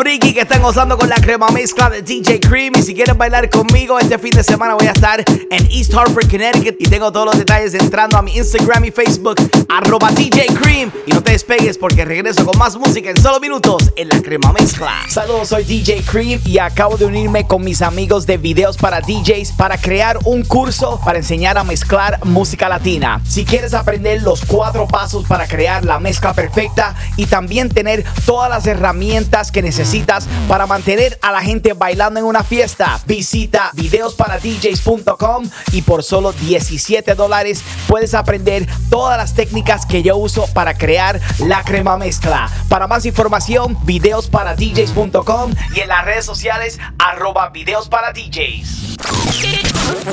gozando 0.63 0.97
con 0.97 1.09
la 1.09 1.17
crema 1.17 1.49
mezcla 1.49 1.89
de 1.89 2.01
DJ 2.01 2.39
Cream. 2.39 2.71
Y 2.77 2.81
si 2.81 2.95
quieres 2.95 3.17
bailar 3.17 3.49
conmigo, 3.49 3.99
este 3.99 4.17
fin 4.17 4.31
de 4.31 4.43
semana 4.43 4.75
voy 4.75 4.87
a 4.87 4.91
estar 4.91 5.21
en 5.27 5.67
East 5.69 5.93
Hartford, 5.93 6.31
Connecticut. 6.31 6.75
Y 6.79 6.85
tengo 6.85 7.11
todos 7.11 7.25
los 7.25 7.37
detalles 7.37 7.73
entrando 7.73 8.17
a 8.17 8.21
mi 8.21 8.37
Instagram 8.37 8.85
y 8.85 8.91
Facebook, 8.91 9.35
arroba 9.67 10.09
DJ 10.11 10.45
Cream. 10.61 10.89
Y 11.05 11.11
no 11.11 11.21
te 11.21 11.33
despegues 11.33 11.77
porque 11.77 12.05
regreso 12.05 12.45
con 12.45 12.57
más 12.57 12.77
música 12.77 13.09
en 13.09 13.21
solo 13.21 13.41
minutos 13.41 13.91
en 13.97 14.07
la 14.07 14.21
crema 14.21 14.53
mezcla. 14.53 14.93
Saludos, 15.09 15.49
soy 15.49 15.65
DJ 15.65 16.01
Cream 16.09 16.39
y 16.45 16.57
acabo 16.59 16.95
de 16.95 17.05
unirme 17.07 17.45
con 17.45 17.61
mis 17.61 17.81
amigos 17.81 18.25
de 18.25 18.37
videos 18.37 18.77
para 18.77 19.01
DJs 19.01 19.51
para 19.57 19.77
crear 19.77 20.17
un 20.23 20.45
curso 20.45 20.97
para 21.03 21.17
enseñar 21.17 21.57
a 21.57 21.65
mezclar 21.65 22.23
música 22.23 22.69
latina. 22.69 23.21
Si 23.27 23.43
quieres 23.43 23.73
aprender 23.73 24.21
los 24.21 24.45
cuatro 24.45 24.87
pasos 24.87 25.25
para 25.25 25.45
crear 25.45 25.83
la 25.83 25.99
mezcla 25.99 26.33
perfecta 26.33 26.95
y 27.17 27.25
también 27.25 27.67
tener 27.67 28.05
todas 28.25 28.49
las 28.49 28.65
herramientas 28.65 29.51
que 29.51 29.61
necesitas 29.61 30.25
para 30.47 30.52
mantener 30.67 31.19
a 31.21 31.31
la 31.31 31.41
gente 31.41 31.73
bailando 31.73 32.19
en 32.19 32.25
una 32.25 32.43
fiesta, 32.43 33.01
visita 33.05 33.71
videosparadjs.com 33.73 35.49
y 35.71 35.81
por 35.81 36.03
solo 36.03 36.31
17 36.33 37.15
dólares 37.15 37.63
puedes 37.87 38.13
aprender 38.13 38.67
todas 38.89 39.17
las 39.17 39.33
técnicas 39.33 39.85
que 39.85 40.03
yo 40.03 40.15
uso 40.15 40.47
para 40.53 40.75
crear 40.75 41.19
la 41.39 41.63
crema 41.63 41.97
mezcla. 41.97 42.49
Para 42.69 42.87
más 42.87 43.05
información, 43.05 43.77
videosparadjs.com 43.83 45.53
y 45.75 45.79
en 45.79 45.89
las 45.89 46.05
redes 46.05 46.25
sociales 46.25 46.79
arroba 46.99 47.49
videos 47.49 47.89
para. 47.89 48.13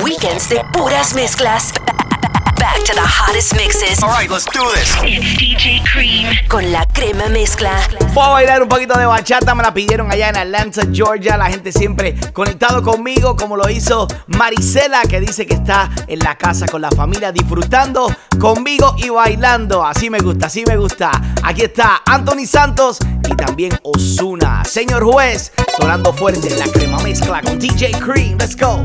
Weekends 0.03 0.49
de 0.49 0.63
puras 0.73 1.13
mezclas. 1.13 1.73
Back 2.61 2.83
to 2.83 2.93
the 2.93 3.01
hottest 3.01 3.55
mixes. 3.55 4.03
All 4.03 4.09
right, 4.09 4.29
let's 4.29 4.45
do 4.45 4.61
this. 4.75 4.93
It's 5.01 5.25
DJ 5.41 5.83
Cream 5.83 6.27
con 6.47 6.71
la 6.71 6.85
crema 6.85 7.27
mezcla. 7.27 7.71
Voy 8.13 8.23
a 8.23 8.29
bailar 8.29 8.61
un 8.61 8.69
poquito 8.69 8.95
de 8.99 9.07
bachata, 9.07 9.55
me 9.55 9.63
la 9.63 9.73
pidieron 9.73 10.11
allá 10.11 10.29
en 10.29 10.37
Atlanta, 10.37 10.83
Georgia. 10.93 11.37
La 11.37 11.49
gente 11.49 11.71
siempre 11.71 12.13
conectado 12.33 12.83
conmigo, 12.83 13.35
como 13.35 13.57
lo 13.57 13.67
hizo 13.67 14.07
Marisela, 14.27 15.01
que 15.09 15.19
dice 15.19 15.47
que 15.47 15.55
está 15.55 15.89
en 16.05 16.19
la 16.19 16.37
casa 16.37 16.67
con 16.67 16.81
la 16.81 16.91
familia 16.91 17.31
disfrutando 17.31 18.15
conmigo 18.39 18.93
y 18.99 19.09
bailando. 19.09 19.83
Así 19.83 20.11
me 20.11 20.19
gusta, 20.19 20.45
así 20.45 20.63
me 20.67 20.77
gusta. 20.77 21.09
Aquí 21.41 21.63
está 21.63 22.03
Anthony 22.05 22.45
Santos 22.45 22.99
y 23.27 23.35
también 23.35 23.79
Osuna. 23.81 24.63
Señor 24.65 25.03
juez, 25.03 25.51
sonando 25.79 26.13
fuerte 26.13 26.47
en 26.47 26.59
la 26.59 26.67
crema 26.67 26.99
mezcla 26.99 27.41
con 27.41 27.57
DJ 27.57 27.89
Cream. 27.93 28.37
Let's 28.37 28.55
go. 28.55 28.83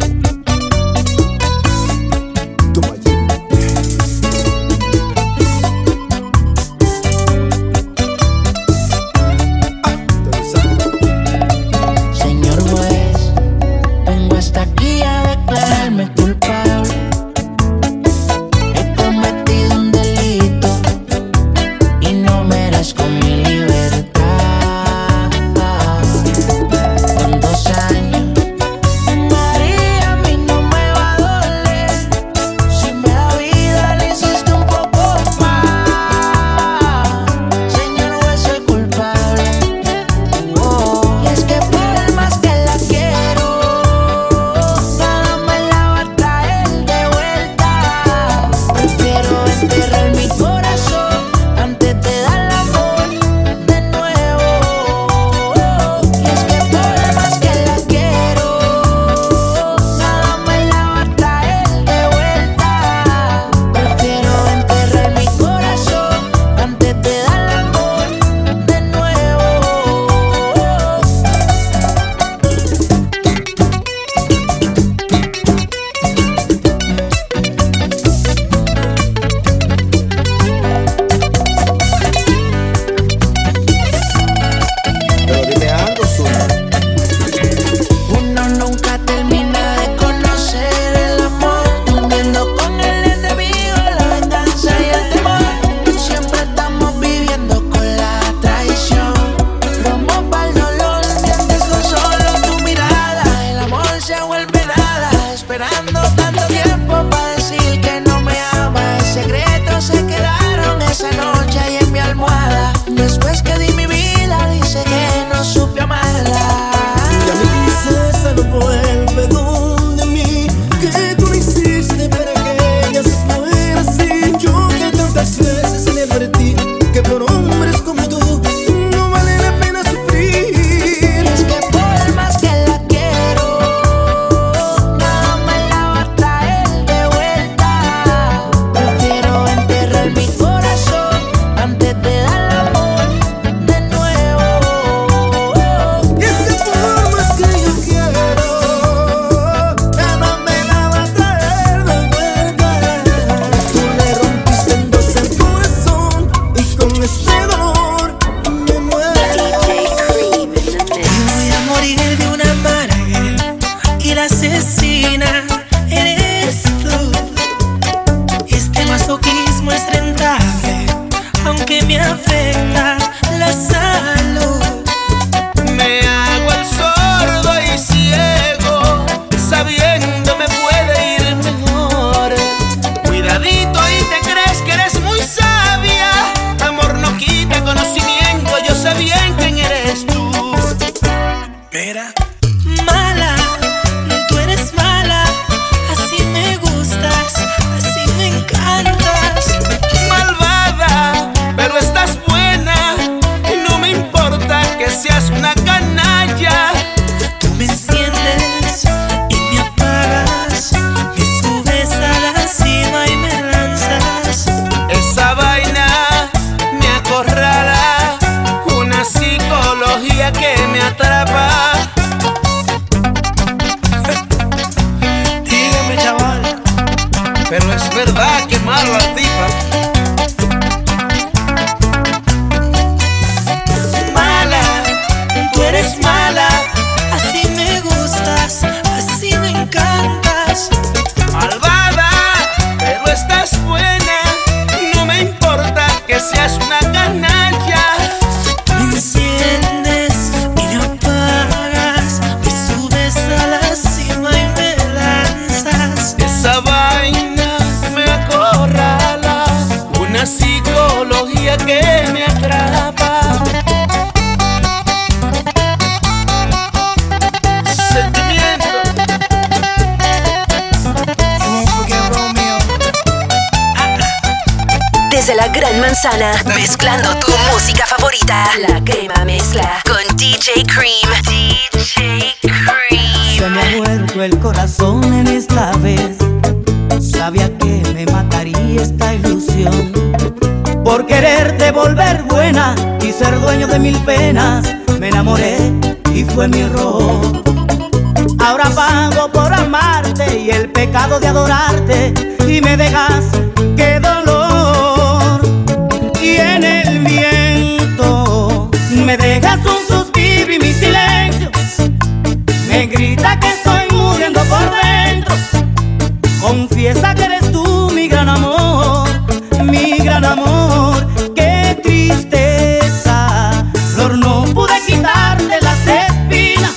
amor, 320.27 321.07
qué 321.35 321.79
tristeza. 321.83 323.65
Flor, 323.95 324.19
no 324.19 324.45
pude 324.55 324.75
quitarte 324.87 325.61
las 325.63 325.87
espinas. 325.87 326.75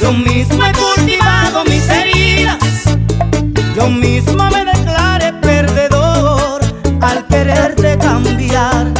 Yo 0.00 0.12
mismo 0.12 0.64
he 0.64 0.72
cultivado 0.72 1.64
mis 1.64 1.88
heridas. 1.88 2.58
Yo 3.76 3.88
mismo 3.88 4.50
me 4.50 4.64
declaré 4.64 5.32
perdedor 5.34 6.60
al 7.00 7.26
quererte 7.26 7.98
cambiar. 7.98 8.92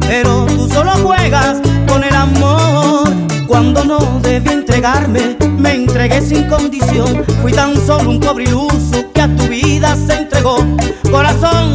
Pero 0.00 0.46
tú 0.46 0.68
solo 0.68 0.92
juegas 1.02 1.58
con 1.88 2.04
el 2.04 2.14
amor. 2.14 3.08
Cuando 3.46 3.84
no 3.84 3.98
debí 4.22 4.50
entregarme, 4.50 5.36
me 5.58 5.74
entregué 5.74 6.20
sin 6.20 6.48
condición. 6.48 7.24
Fui 7.42 7.52
tan 7.52 7.74
solo 7.86 8.10
un 8.10 8.20
pobre 8.20 8.44
iluso 8.44 9.03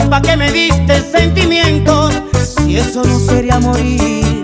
ropa 0.10 0.22
que 0.24 0.36
me 0.38 0.51
diste 0.51 1.01
sentimientos, 1.01 2.16
si 2.41 2.78
eso 2.78 3.03
no 3.03 3.20
sería 3.20 3.60
morir. 3.60 4.43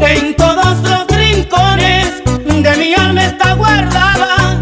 En 0.00 0.36
todos 0.36 0.78
los 0.82 1.08
rincones 1.08 2.22
de 2.46 2.76
mi 2.76 2.94
alma 2.94 3.24
está 3.24 3.54
guardada, 3.54 4.60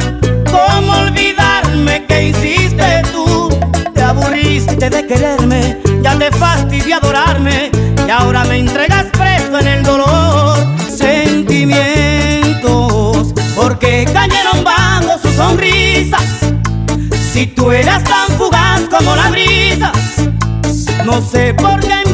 ¿cómo 0.51 0.93
olvidarme 0.93 2.07
que 2.07 2.29
hiciste 2.29 3.03
tú? 3.13 3.51
Te 3.93 4.03
aburriste 4.03 4.89
de 4.89 5.07
quererme, 5.07 5.77
ya 6.03 6.19
te 6.19 6.31
fastidié 6.31 6.95
adorarme 6.95 7.71
y 8.07 8.11
ahora 8.11 8.45
me 8.45 8.61
entregas 8.61 9.09
preso 9.13 9.59
en 9.59 9.69
el 9.69 9.83
dolor. 9.83 10.57
Sentimientos, 10.89 13.35
porque 13.55 14.07
cayeron 14.11 14.65
bajo 14.65 15.19
sus 15.19 15.35
sonrisas, 15.35 16.25
si 17.33 17.47
tú 17.49 17.73
eras 17.73 18.03
tan 18.05 18.29
fuerte. 18.39 18.46
No 21.17 21.23
sé 21.23 21.55
por 21.55 21.81
qué 21.81 22.06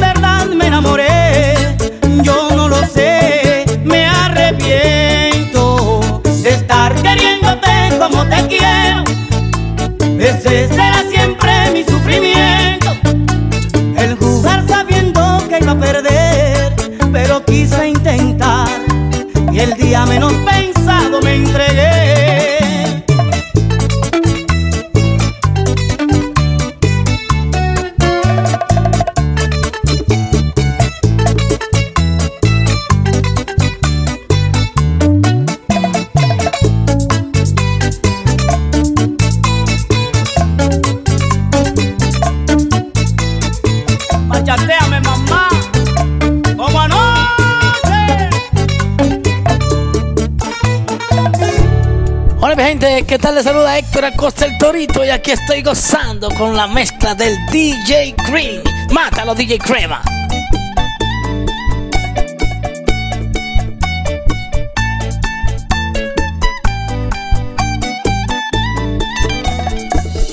¿qué 53.13 53.19
tal? 53.19 53.35
Les 53.35 53.43
saluda 53.43 53.77
Héctor 53.77 54.05
Acosta 54.05 54.45
el 54.47 54.57
Torito 54.57 55.05
y 55.05 55.09
aquí 55.09 55.29
estoy 55.29 55.61
gozando 55.61 56.29
con 56.29 56.57
la 56.57 56.65
mezcla 56.65 57.13
del 57.13 57.37
DJ 57.51 58.15
Green. 58.27 58.63
Mátalo, 58.91 59.35
DJ 59.35 59.59
Crema. 59.59 60.01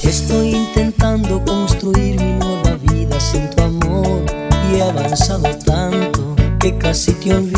Estoy 0.02 0.54
intentando 0.54 1.44
construir 1.44 2.18
mi 2.18 2.32
nueva 2.32 2.76
vida 2.76 3.20
sin 3.20 3.50
tu 3.50 3.62
amor 3.62 4.24
y 4.72 4.76
he 4.76 4.82
avanzado 4.82 5.50
tanto 5.66 6.34
que 6.58 6.78
casi 6.78 7.12
te 7.12 7.34
olvidé 7.34 7.49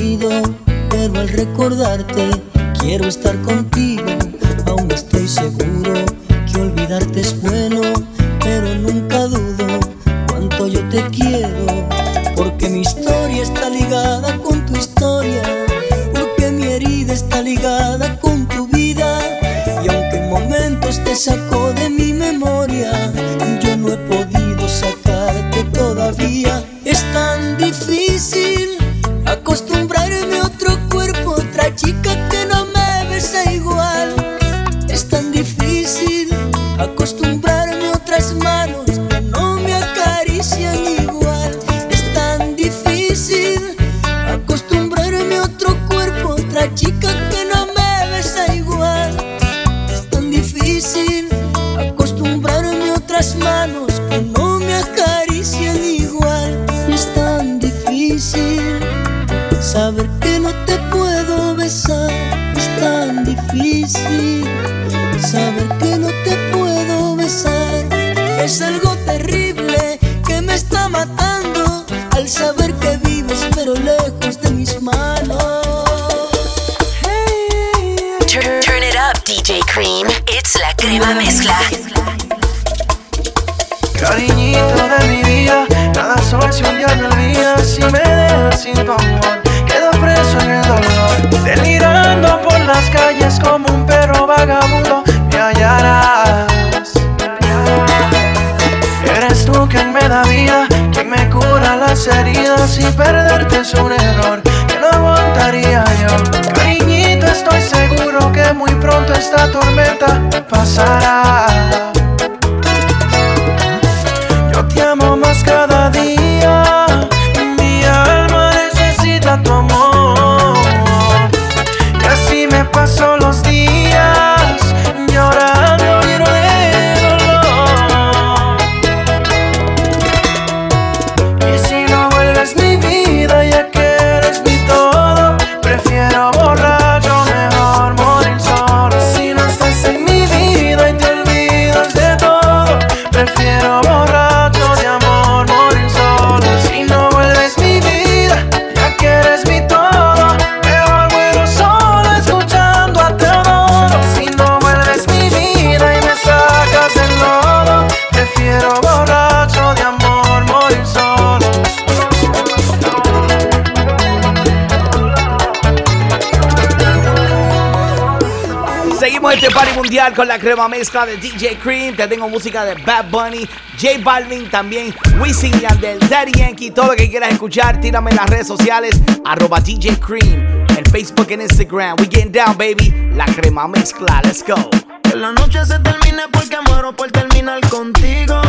Con 170.10 170.26
la 170.26 170.36
crema 170.36 170.68
mezcla 170.68 171.06
de 171.06 171.16
DJ 171.16 171.58
Cream. 171.62 171.94
Te 171.94 172.08
tengo 172.08 172.28
música 172.28 172.64
de 172.64 172.74
Bad 172.74 173.08
Bunny, 173.08 173.48
J 173.80 174.00
Balvin, 174.02 174.50
también 174.50 174.92
Wisin 175.20 175.52
y 175.62 175.64
Andel, 175.64 176.00
Daddy 176.08 176.32
Yankee. 176.32 176.72
Todo 176.72 176.88
lo 176.88 176.96
que 176.96 177.08
quieras 177.08 177.30
escuchar, 177.30 177.80
tírame 177.80 178.10
en 178.10 178.16
las 178.16 178.28
redes 178.28 178.48
sociales, 178.48 179.00
arroba 179.24 179.60
DJ 179.60 180.00
Cream, 180.00 180.66
en 180.76 180.84
Facebook 180.90 181.28
y 181.30 181.34
en 181.34 181.42
Instagram. 181.42 181.96
We 182.00 182.06
getting 182.06 182.32
down, 182.32 182.58
baby. 182.58 182.92
La 183.14 183.26
crema 183.26 183.68
mezcla, 183.68 184.20
let's 184.24 184.44
go. 184.44 184.70
Que 185.04 185.14
la 185.14 185.30
noche 185.30 185.64
se 185.64 185.78
termine 185.78 186.24
porque 186.32 186.56
muero 186.68 186.92
por 186.96 187.08
terminar 187.12 187.60
contigo. 187.70 188.42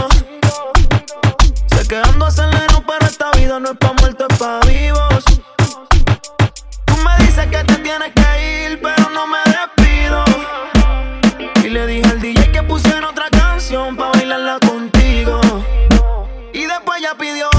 Se 1.68 1.88
quedando 1.88 2.26
acelero, 2.26 2.84
pero 2.88 3.06
esta 3.06 3.30
vida 3.38 3.60
no 3.60 3.70
es 3.70 3.78
pa' 3.78 3.94
muertos, 4.00 4.26
es 4.28 4.38
pa' 4.40 4.60
vivos. 4.66 5.24
Tú 6.86 6.96
me 6.98 7.26
dices 7.26 7.46
que 7.46 7.64
te 7.64 7.76
tienes 7.76 8.12
que 8.16 8.72
ir, 8.72 8.82
pero 8.82 9.08
no 9.12 9.28
me 9.28 9.43
y 11.64 11.70
le 11.70 11.88
dije 11.88 12.10
al 12.10 12.20
DJ 12.20 12.52
que 12.52 12.62
pusiera 12.64 13.10
otra 13.10 13.30
canción 13.30 13.96
pa' 13.96 14.12
bailarla 14.12 14.60
contigo. 14.60 15.40
Y 16.52 16.66
después 16.66 17.02
ya 17.02 17.16
pidió 17.16 17.53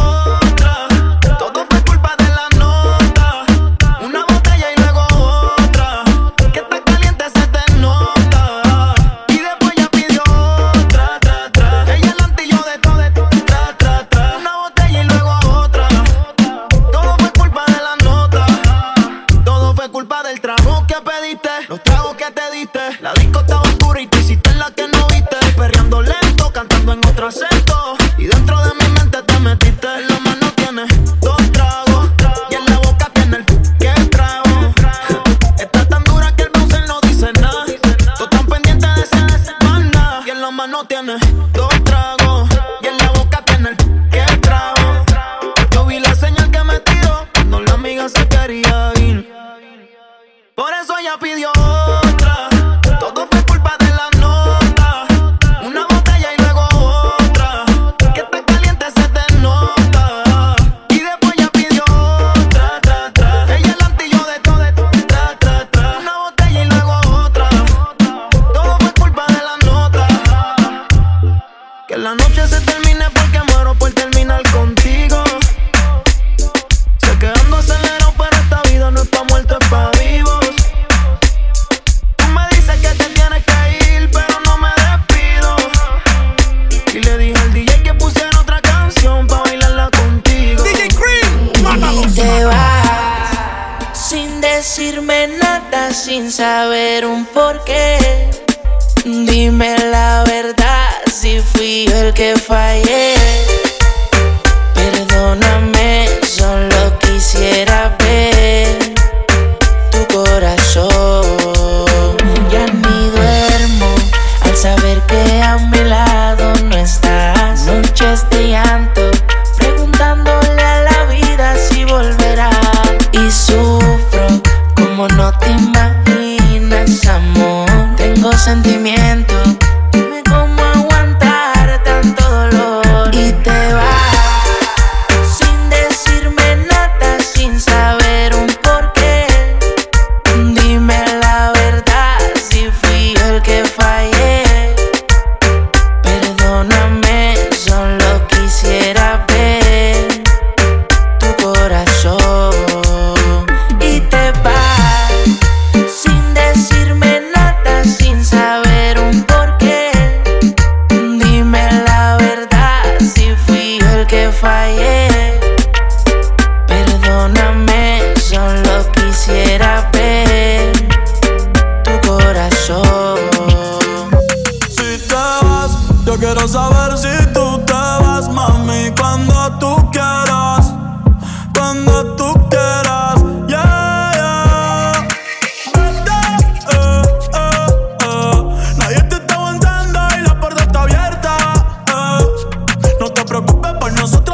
No 193.00 193.10
te 193.12 193.24
preocupes 193.24 193.72
por 193.80 193.92
nosotros 193.92 194.33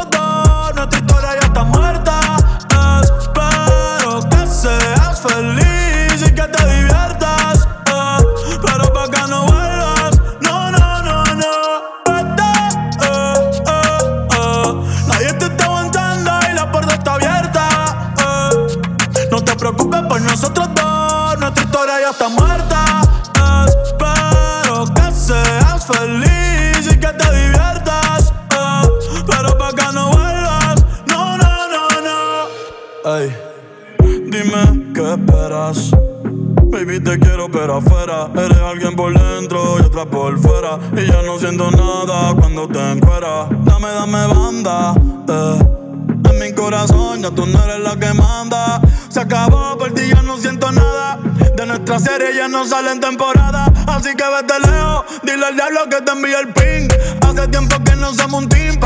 no 52.61 52.67
sale 52.67 52.95
temporada, 52.99 53.65
así 53.87 54.09
que 54.15 54.23
vete 54.23 54.59
lejos. 54.59 55.05
Dile 55.23 55.45
al 55.47 55.55
diablo 55.55 55.89
que 55.89 55.99
te 56.01 56.11
envíe 56.11 56.33
el 56.33 56.53
ping. 56.53 56.87
Hace 57.27 57.47
tiempo 57.47 57.83
que 57.83 57.95
no 57.95 58.13
somos 58.13 58.43
un 58.43 58.49
team. 58.49 58.79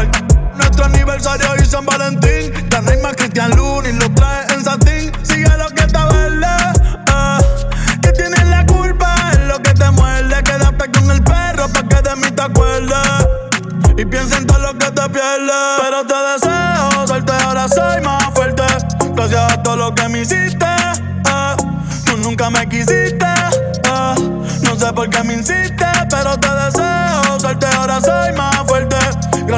Nuestro 0.55 0.85
aniversario 0.85 1.47
y 1.61 1.64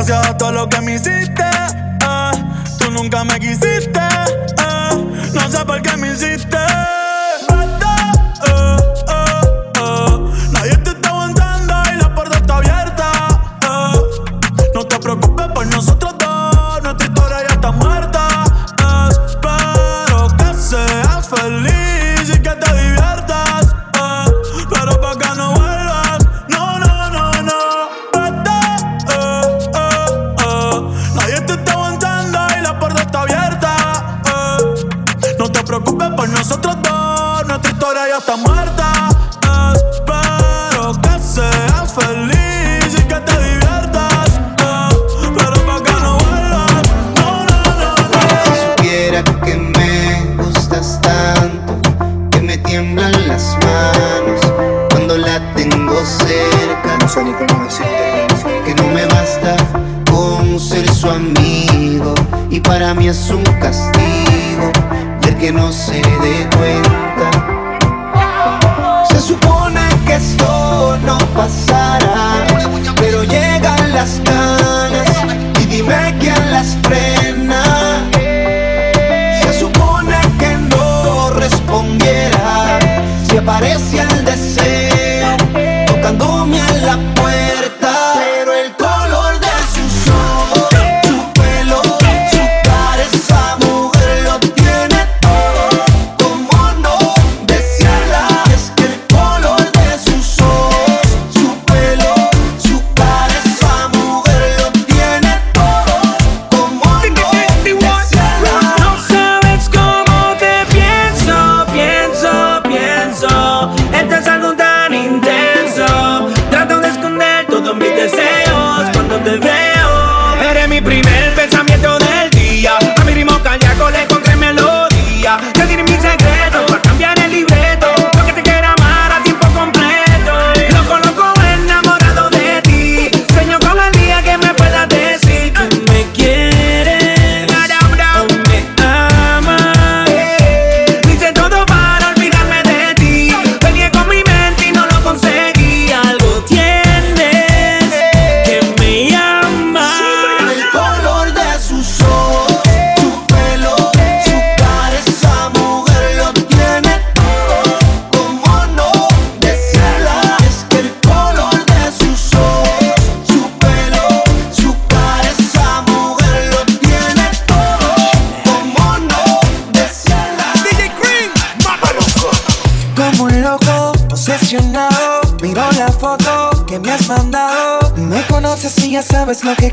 Gracias 0.08 0.32
a 0.32 0.38
todo 0.38 0.52
lo 0.54 0.70
que 0.70 0.80
me 0.80 0.96
hiciste, 0.96 1.44
eh, 1.44 2.32
tú 2.80 2.90
nunca 2.92 3.26
me 3.26 3.38
quisiste. 3.42 3.67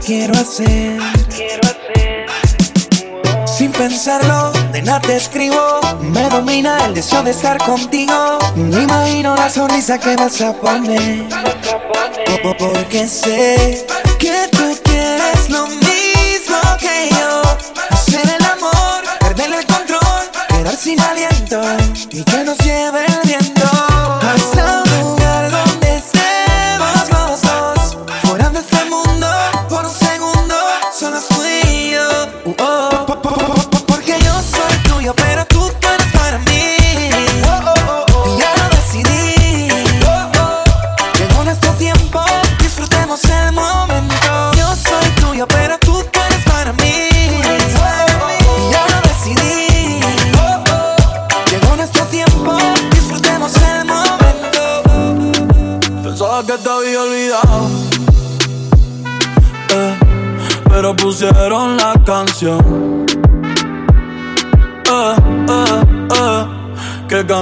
quiero 0.05 0.35
hacer. 0.39 0.99
Sin 3.47 3.73
pensarlo, 3.73 4.53
de 4.73 4.83
nada 4.83 5.01
te 5.01 5.17
escribo. 5.17 5.81
Me 6.01 6.29
domina 6.29 6.85
el 6.87 6.95
deseo 6.95 7.23
de 7.23 7.31
estar 7.31 7.59
contigo. 7.59 8.39
Me 8.55 8.83
imagino 8.83 9.35
la 9.37 9.49
sonrisa 9.49 9.99
que 9.99 10.17
vas 10.17 10.41
a 10.41 10.53
poner. 10.53 11.27
Oh, 12.45 12.49
oh, 12.49 12.57
porque 12.57 13.07
sé 13.07 13.87
que 14.19 14.49
tú 14.51 14.77
quieres 14.85 15.49
lo 15.49 15.67
mismo 15.67 16.59
que 16.81 17.09
yo. 17.11 17.43
Hacer 17.91 18.29
el 18.39 18.45
amor, 18.45 19.05
perder 19.21 19.53
el 19.61 19.67
control, 19.67 20.25
quedar 20.49 20.77
sin 20.77 21.01
aliento 21.01 21.63
y 22.11 22.23
que 22.25 22.45
nos 22.45 22.59
lleve 22.59 23.07
el 23.07 23.29
viento. 23.29 23.44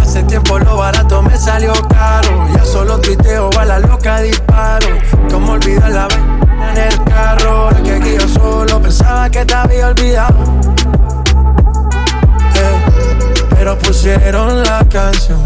Hace 0.00 0.22
tiempo 0.22 0.58
lo 0.58 0.76
barato 0.76 1.20
me 1.22 1.36
salió 1.36 1.72
caro. 1.88 2.46
Ya 2.54 2.64
solo 2.64 3.00
tuiteo, 3.00 3.50
a 3.58 3.64
la 3.64 3.78
loca 3.80 4.20
disparo. 4.20 4.86
Como 5.30 5.52
olvidar 5.52 5.90
la 5.90 6.06
vez 6.06 6.18
en 6.70 6.78
el 6.78 7.04
carro. 7.04 7.70
El 7.70 7.82
que 7.82 7.98
guío 7.98 8.28
solo 8.28 8.80
pensaba 8.80 9.28
que 9.28 9.44
te 9.44 9.54
había 9.54 9.88
olvidado. 9.88 10.36
pero 13.50 13.76
pusieron 13.78 14.62
la 14.62 14.84
canción. 14.90 15.42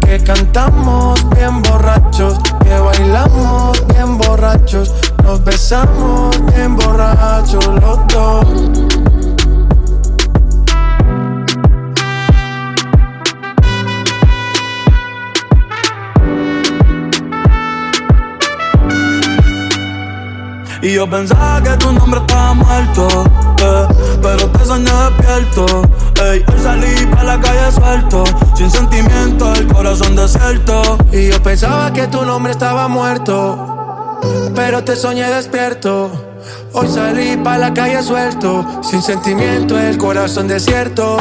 Que 0.00 0.18
cantamos 0.24 1.30
bien 1.30 1.62
borrachos 1.62 2.38
que 2.70 2.78
bailamos 2.78 3.86
bien 3.88 4.18
borrachos, 4.18 4.94
nos 5.24 5.42
besamos 5.44 6.36
bien 6.54 6.76
borrachos 6.76 7.66
los 7.66 8.06
dos. 8.08 9.09
Y 20.82 20.94
yo 20.94 21.08
pensaba 21.08 21.62
que 21.62 21.76
tu 21.76 21.92
nombre 21.92 22.20
estaba 22.20 22.54
muerto, 22.54 23.06
eh, 23.62 23.86
pero 24.22 24.50
te 24.50 24.64
soñé 24.64 24.90
despierto. 24.90 25.66
Ey, 26.24 26.42
hoy 26.48 26.60
salí 26.62 27.06
para 27.06 27.24
la 27.24 27.40
calle 27.40 27.70
suelto, 27.70 28.24
sin 28.54 28.70
sentimiento, 28.70 29.52
el 29.52 29.66
corazón 29.66 30.16
desierto. 30.16 30.96
Y 31.12 31.28
yo 31.28 31.42
pensaba 31.42 31.92
que 31.92 32.06
tu 32.06 32.24
nombre 32.24 32.52
estaba 32.52 32.88
muerto, 32.88 34.18
pero 34.54 34.82
te 34.82 34.96
soñé 34.96 35.28
despierto. 35.28 36.10
Hoy 36.72 36.88
salí 36.88 37.36
para 37.36 37.58
la 37.58 37.74
calle 37.74 38.02
suelto, 38.02 38.64
sin 38.82 39.02
sentimiento, 39.02 39.78
el 39.78 39.98
corazón 39.98 40.48
desierto. 40.48 41.18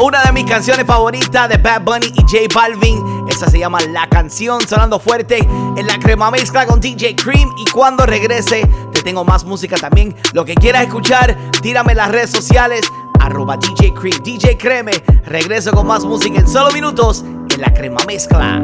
Una 0.00 0.22
de 0.22 0.32
mis 0.32 0.44
canciones 0.44 0.86
favoritas 0.86 1.48
de 1.48 1.56
Bad 1.56 1.80
Bunny 1.82 2.12
y 2.14 2.20
J 2.20 2.54
Balvin. 2.54 2.97
Se 3.46 3.58
llama 3.58 3.78
La 3.92 4.08
Canción, 4.08 4.60
sonando 4.66 4.98
fuerte 4.98 5.38
en 5.38 5.86
la 5.86 5.98
crema 6.00 6.28
mezcla 6.28 6.66
con 6.66 6.80
DJ 6.80 7.14
Cream. 7.14 7.48
Y 7.56 7.70
cuando 7.70 8.04
regrese, 8.04 8.68
te 8.92 9.00
tengo 9.00 9.24
más 9.24 9.44
música 9.44 9.76
también. 9.76 10.14
Lo 10.32 10.44
que 10.44 10.54
quieras 10.56 10.82
escuchar, 10.82 11.38
tírame 11.62 11.92
en 11.92 11.98
las 11.98 12.10
redes 12.10 12.30
sociales. 12.30 12.80
Arroba 13.20 13.56
DJ 13.56 13.94
Cream, 13.94 14.20
DJ 14.24 14.58
Creme. 14.58 14.90
Regreso 15.24 15.70
con 15.70 15.86
más 15.86 16.04
música 16.04 16.40
en 16.40 16.48
solo 16.48 16.72
minutos 16.72 17.24
en 17.54 17.60
la 17.60 17.72
crema 17.72 18.00
mezcla. 18.08 18.60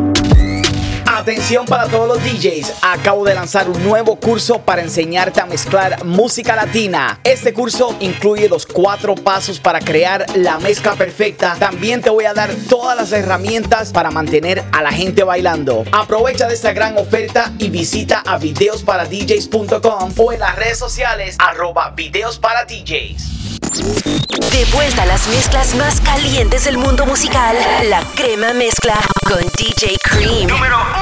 Atención 1.07 1.67
para 1.67 1.87
todos 1.87 2.09
los 2.09 2.23
DJs, 2.23 2.75
acabo 2.83 3.25
de 3.25 3.35
lanzar 3.35 3.69
un 3.69 3.83
nuevo 3.85 4.17
curso 4.17 4.61
para 4.61 4.83
enseñarte 4.83 5.41
a 5.41 5.47
mezclar 5.47 6.05
música 6.05 6.57
latina. 6.57 7.21
Este 7.25 7.53
curso 7.53 7.97
incluye 8.01 8.49
los 8.49 8.67
cuatro 8.67 9.15
pasos 9.15 9.61
para 9.61 9.81
crear 9.81 10.27
la 10.35 10.59
mezcla 10.59 10.95
perfecta. 10.95 11.57
También 11.59 12.01
te 12.01 12.11
voy 12.11 12.25
a 12.25 12.35
dar 12.35 12.51
todas 12.69 12.97
las 12.97 13.13
herramientas 13.13 13.93
para 13.93 14.11
mantener 14.11 14.65
a 14.73 14.83
la 14.83 14.93
gente 14.93 15.23
bailando. 15.25 15.85
Aprovecha 15.93 16.49
de 16.49 16.55
esta 16.55 16.73
gran 16.73 16.97
oferta 16.99 17.53
y 17.59 17.69
visita 17.69 18.23
a 18.27 18.39
videosparadjs.com 18.39 20.13
o 20.17 20.33
en 20.33 20.41
las 20.41 20.57
redes 20.57 20.79
sociales 20.79 21.37
arroba 21.39 21.91
videos 21.91 22.39
para 22.39 22.65
DJs. 22.65 23.35
De 24.53 24.65
vuelta 24.73 25.03
a 25.03 25.07
las 25.07 25.27
mezclas 25.29 25.75
más 25.75 26.01
calientes 26.01 26.65
del 26.65 26.79
mundo 26.79 27.07
musical, 27.07 27.57
la 27.89 28.03
crema 28.15 28.53
mezcla 28.53 28.95
con 29.27 29.41
DJ 29.57 29.99
Cream. 30.03 30.49
Número. 30.49 30.94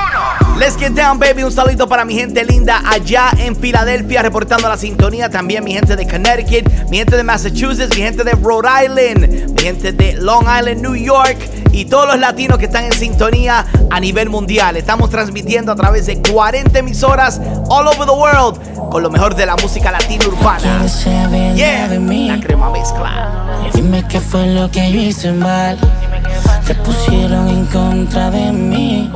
Let's 0.59 0.77
get 0.77 0.93
down, 0.93 1.19
baby. 1.19 1.43
Un 1.43 1.51
saludito 1.51 1.89
para 1.89 2.05
mi 2.05 2.15
gente 2.15 2.45
linda 2.45 2.83
allá 2.87 3.31
en 3.37 3.57
Filadelfia, 3.57 4.23
reportando 4.23 4.69
la 4.69 4.77
sintonía. 4.77 5.29
También 5.29 5.65
mi 5.65 5.73
gente 5.73 5.97
de 5.97 6.07
Connecticut, 6.07 6.71
mi 6.89 6.99
gente 6.99 7.17
de 7.17 7.25
Massachusetts, 7.25 7.97
mi 7.97 8.03
gente 8.03 8.23
de 8.23 8.33
Rhode 8.33 8.69
Island, 8.85 9.51
mi 9.57 9.63
gente 9.63 9.93
de 9.93 10.15
Long 10.15 10.43
Island, 10.43 10.81
New 10.81 10.95
York 10.95 11.37
y 11.73 11.87
todos 11.87 12.07
los 12.07 12.21
latinos 12.21 12.59
que 12.59 12.67
están 12.67 12.85
en 12.85 12.93
sintonía 12.93 13.67
a 13.91 13.99
nivel 13.99 14.29
mundial. 14.29 14.77
Estamos 14.77 15.11
transmitiendo 15.11 15.73
a 15.73 15.75
través 15.75 16.07
de 16.07 16.23
40 16.23 16.79
emisoras 16.79 17.41
all 17.69 17.89
over 17.89 18.07
the 18.07 18.13
world 18.13 18.61
con 18.91 19.03
lo 19.03 19.11
mejor 19.11 19.35
de 19.35 19.47
la 19.47 19.57
música 19.57 19.91
latina 19.91 20.27
urbana. 20.29 20.87
Yeah, 21.57 21.89
la 21.89 22.41
crema 22.41 22.71
mezcla. 22.71 23.59
dime 23.75 24.05
qué 24.07 24.21
fue 24.21 24.47
lo 24.47 24.71
que 24.71 24.93
yo 24.93 25.01
hice 25.01 25.33
mal. 25.33 25.77
Te 26.67 26.75
pusieron 26.77 27.49
en 27.49 27.67
contra 27.67 28.31
de 28.31 28.53
mí. 28.53 29.11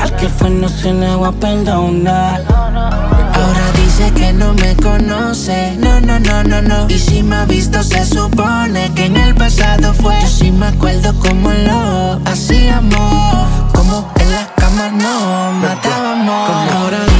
Al 0.00 0.14
que 0.16 0.28
fue 0.28 0.50
no 0.50 0.68
se 0.68 0.92
negó 0.92 1.26
a 1.26 1.32
perdonar. 1.32 2.42
Ahora 2.48 3.72
dice 3.76 4.10
que 4.12 4.32
no 4.32 4.54
me 4.54 4.76
conoce. 4.76 5.76
No, 5.78 6.00
no, 6.00 6.18
no, 6.18 6.42
no, 6.44 6.62
no. 6.62 6.88
Y 6.88 6.98
si 6.98 7.22
me 7.22 7.36
ha 7.36 7.44
visto, 7.44 7.82
se 7.82 8.04
supone 8.04 8.92
que 8.94 9.06
en 9.06 9.16
el 9.16 9.34
pasado 9.34 9.94
fue. 9.94 10.20
Yo 10.20 10.28
sí 10.28 10.50
me 10.52 10.66
acuerdo 10.66 11.14
como 11.18 11.50
lo 11.50 12.20
hacíamos. 12.24 13.48
Como 13.72 14.12
en 14.20 14.30
la 14.30 14.46
cama 14.56 14.88
no 14.90 15.52
matábamos. 15.52 16.50
Ahora 16.72 16.98
dice 16.98 17.06
que 17.06 17.11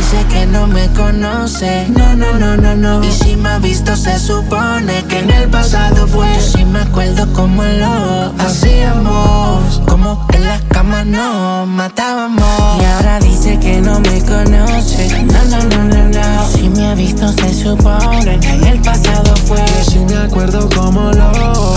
no 0.52 0.66
me 0.66 0.86
conoce. 0.88 1.88
No, 1.88 2.14
no, 2.14 2.38
no, 2.38 2.56
no, 2.56 2.76
no. 2.76 3.02
Y 3.02 3.10
si 3.10 3.36
me 3.36 3.48
ha 3.48 3.58
visto, 3.58 3.96
se 3.96 4.18
supone 4.18 5.02
que 5.08 5.20
en 5.20 5.30
el 5.30 5.48
pasado 5.48 6.06
fue. 6.06 6.26
Yo 6.34 6.40
sí 6.40 6.64
me 6.64 6.80
acuerdo 6.80 7.32
como 7.32 7.64
lo 7.64 8.32
hacíamos. 8.38 9.80
Como 9.88 10.26
en 10.34 10.44
la 10.44 10.60
cama 10.68 11.04
no 11.04 11.66
matábamos. 11.66 12.80
Y 12.80 12.84
ahora 12.84 13.18
dice 13.20 13.58
que 13.58 13.80
no 13.80 13.98
me 14.00 14.20
conoce. 14.24 15.24
No, 15.24 15.44
no, 15.44 15.64
no, 15.64 15.84
no, 15.84 16.08
no. 16.08 16.48
Si 16.48 16.68
me 16.68 16.86
ha 16.88 16.94
visto, 16.94 17.28
se 17.32 17.52
supone 17.54 18.38
que 18.38 18.50
en 18.50 18.64
el 18.64 18.80
pasado 18.80 19.34
fue. 19.46 19.58
Yo 19.58 19.90
sí 19.90 19.98
me 20.00 20.16
acuerdo 20.16 20.68
como 20.76 21.10
lo 21.12 21.30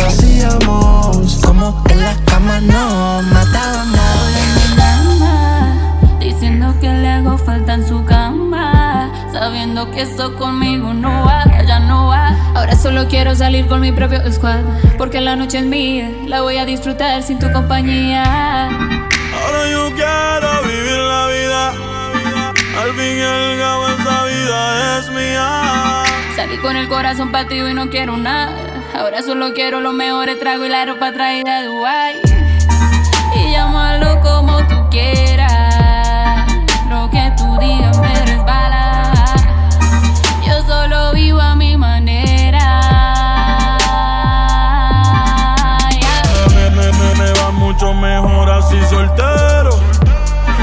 hacíamos. 0.06 1.40
Como 1.44 1.84
en 1.90 2.02
la 2.02 2.16
cama 2.26 2.60
no 2.60 3.22
matábamos. 3.22 3.96
Diciendo 6.20 6.76
que 6.82 6.90
le 6.90 7.10
hago 7.10 7.38
falta 7.38 7.76
en 7.76 7.88
su 7.88 8.04
cama. 8.04 8.15
Sabiendo 9.46 9.92
que 9.92 10.02
esto 10.02 10.36
conmigo 10.38 10.92
no 10.92 11.24
va, 11.24 11.44
ya 11.68 11.80
no 11.80 12.08
va. 12.08 12.36
Ahora 12.56 12.76
solo 12.76 13.08
quiero 13.08 13.36
salir 13.36 13.68
con 13.68 13.80
mi 13.80 13.92
propio 13.92 14.20
squad. 14.32 14.62
Porque 14.98 15.22
la 15.22 15.36
noche 15.36 15.60
es 15.60 15.66
mía, 15.66 16.10
la 16.26 16.42
voy 16.42 16.58
a 16.58 16.66
disfrutar 16.66 17.22
sin 17.22 17.38
tu 17.38 17.52
compañía. 17.52 18.24
Ahora 18.66 19.70
yo 19.70 19.94
quiero 19.94 20.64
vivir 20.64 20.98
la 20.98 21.28
vida. 21.28 21.70
Al 22.82 22.92
fin 22.94 23.18
y 23.20 23.22
al 23.22 23.60
cabo 23.60 23.88
esa 23.88 24.24
vida 24.26 24.98
es 24.98 25.10
mía. 25.12 26.04
Salí 26.36 26.58
con 26.58 26.76
el 26.76 26.88
corazón 26.88 27.32
partido 27.32 27.70
y 27.70 27.76
no 27.76 27.88
quiero 27.92 28.18
nada. 28.18 28.52
Ahora 28.98 29.22
solo 29.22 29.54
quiero 29.54 29.80
los 29.80 29.94
mejores 29.94 30.40
tragos 30.40 30.66
y 30.66 30.70
la 30.70 30.88
ropa 30.88 31.12
traída 31.12 31.62
de 31.62 31.68
Dubai. 31.68 32.16
Y 33.36 33.52
llámalo 33.52 34.22
como 34.22 34.66
tú 34.66 34.90
quieras. 34.90 35.55
Mejor 48.06 48.50
así 48.52 48.80
soltero. 48.90 49.72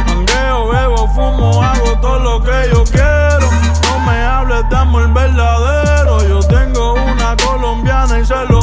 Mangueo, 0.06 0.68
bebo, 0.68 1.08
fumo, 1.08 1.62
hago 1.62 1.98
todo 2.00 2.18
lo 2.18 2.42
que 2.42 2.58
yo 2.72 2.84
quiero. 2.84 3.46
No 3.88 3.98
me 4.06 4.16
hables 4.24 4.68
de 4.68 4.76
amor 4.76 5.12
verdadero. 5.12 6.22
Yo 6.28 6.40
tengo 6.46 6.94
una 6.94 7.36
colombiana 7.44 8.20
y 8.20 8.24
se 8.24 8.44
lo 8.46 8.61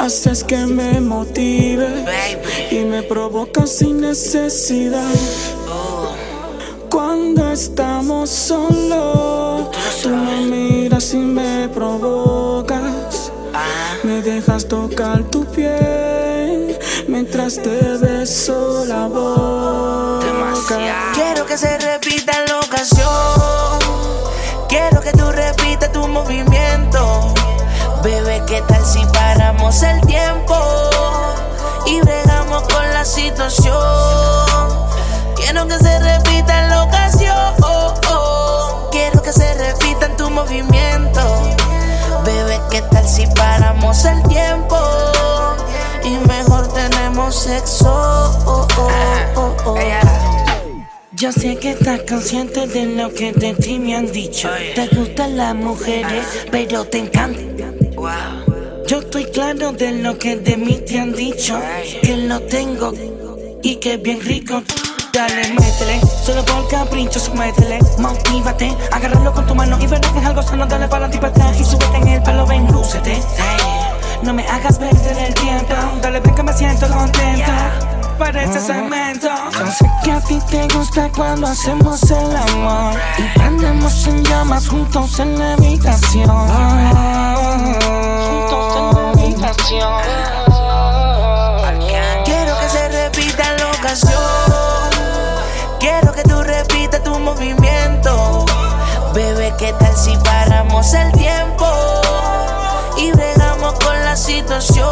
Haces 0.00 0.42
que 0.42 0.56
me 0.56 0.98
motive 0.98 2.06
y 2.70 2.86
me 2.86 3.02
provoca 3.02 3.66
sin 3.66 4.00
necesidad. 4.00 5.12
Cuando 6.90 7.52
estamos 7.52 8.30
solos, 8.30 9.68
tú 10.02 10.08
me 10.08 10.46
miras 10.46 11.12
y 11.12 11.18
me 11.18 11.68
provocas. 11.68 13.30
Me 14.02 14.22
dejas 14.22 14.66
tocar 14.66 15.22
tu 15.24 15.44
piel 15.44 16.78
mientras 17.06 17.56
te 17.56 17.98
beso 17.98 18.86
la 18.86 19.06
boca. 19.06 20.24
Quiero 21.12 21.44
que 21.44 21.58
se 21.58 21.76
repita 21.76 22.32
la 22.48 22.60
ocasión. 22.60 23.78
Quiero 24.66 25.02
que 25.02 25.12
tú 25.12 25.30
repitas 25.30 25.92
tu 25.92 26.08
movimiento. 26.08 27.34
Bebé, 28.02 28.42
¿qué 28.46 28.62
tal 28.66 28.82
si 28.82 29.04
el 29.70 30.00
tiempo 30.00 30.56
y 31.86 32.00
bregamos 32.00 32.62
con 32.62 32.90
la 32.92 33.04
situación? 33.04 33.76
Quiero 35.36 35.66
que 35.68 35.78
se 35.78 35.98
repita 36.00 36.68
la 36.68 36.82
ocasión. 36.82 37.54
Quiero 38.90 39.22
que 39.22 39.32
se 39.32 39.54
repita 39.54 40.06
en 40.06 40.16
tu 40.16 40.28
movimiento. 40.28 41.20
Bebé, 42.24 42.60
¿qué 42.70 42.82
tal 42.82 43.06
si 43.06 43.26
paramos 43.28 44.04
el 44.04 44.20
tiempo 44.24 44.76
y 46.02 46.16
mejor 46.28 46.66
tenemos 46.72 47.34
sexo? 47.36 48.66
Yo 51.12 51.30
sé 51.30 51.56
que 51.56 51.70
estás 51.70 52.00
consciente 52.08 52.66
de 52.66 52.86
lo 52.86 53.14
que 53.14 53.32
de 53.32 53.54
ti 53.54 53.78
me 53.78 53.94
han 53.94 54.10
dicho. 54.10 54.48
Te 54.74 54.88
gustan 54.88 55.36
las 55.36 55.54
mujeres, 55.54 56.26
pero 56.50 56.84
te 56.86 56.98
encantan. 56.98 57.50
Yo 58.90 58.98
estoy 58.98 59.24
claro 59.26 59.70
de 59.70 60.02
lo 60.02 60.18
que 60.18 60.34
de 60.34 60.56
mí 60.56 60.82
te 60.84 60.98
han 60.98 61.12
dicho. 61.12 61.56
Que 62.02 62.16
lo 62.16 62.40
tengo 62.40 62.92
y 63.62 63.76
que 63.76 63.94
es 63.94 64.02
bien 64.02 64.20
rico. 64.20 64.64
Dale, 65.12 65.48
métele, 65.50 66.00
solo 66.26 66.44
por 66.44 66.66
capricho, 66.66 67.20
métele, 67.34 67.78
motívate, 67.98 68.76
agárralo 68.90 69.32
con 69.32 69.46
tu 69.46 69.54
mano 69.54 69.78
y 69.80 69.86
verás 69.86 70.10
que 70.10 70.18
es 70.18 70.26
algo 70.26 70.42
sano, 70.42 70.66
dale 70.66 70.88
para 70.88 71.06
adelante 71.06 71.60
y 71.60 71.64
súbete 71.64 71.98
en 71.98 72.08
el 72.08 72.20
pelo, 72.24 72.44
ven, 72.48 72.66
lúcete. 72.66 73.22
No 74.24 74.34
me 74.34 74.44
hagas 74.48 74.76
perder 74.76 75.18
el 75.18 75.34
tiempo, 75.34 75.72
dale, 76.02 76.18
ven 76.18 76.34
que 76.34 76.42
me 76.42 76.52
siento 76.52 76.88
contento 76.88 77.52
para 78.18 78.42
este 78.42 78.58
segmento. 78.58 79.28
Yo 79.52 79.70
sé 79.70 79.88
que 80.02 80.10
a 80.10 80.20
ti 80.20 80.40
te 80.50 80.66
gusta 80.76 81.08
cuando 81.14 81.46
hacemos 81.46 82.10
el 82.10 82.36
amor 82.36 82.98
y 83.18 83.38
prendemos 83.38 84.04
en 84.08 84.24
llamas 84.24 84.68
juntos 84.68 85.20
en 85.20 85.38
la 85.38 85.52
habitación. 85.52 88.09
Quiero 92.24 92.58
que 92.60 92.68
se 92.68 92.88
repita 92.88 93.52
la 93.58 93.70
ocasión. 93.72 94.12
Quiero 95.80 96.12
que 96.12 96.22
tú 96.22 96.40
repitas 96.42 97.02
tu 97.02 97.18
movimiento. 97.18 98.44
Bebé, 99.12 99.52
¿qué 99.58 99.72
tal 99.72 99.96
si 99.96 100.16
paramos 100.18 100.94
el 100.94 101.10
tiempo 101.12 101.66
y 102.96 103.10
bregamos 103.10 103.74
con 103.80 104.04
la 104.04 104.16
situación? 104.16 104.86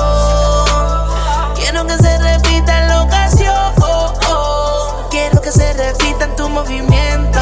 Quiero 1.55 1.87
que 1.87 1.97
se 1.99 2.19
repita 2.19 2.81
la 2.87 3.03
ocasión. 3.03 3.75
Quiero 5.09 5.41
que 5.41 5.53
se 5.53 5.73
repita 5.75 6.25
en 6.25 6.35
tu 6.35 6.49
movimiento. 6.49 7.39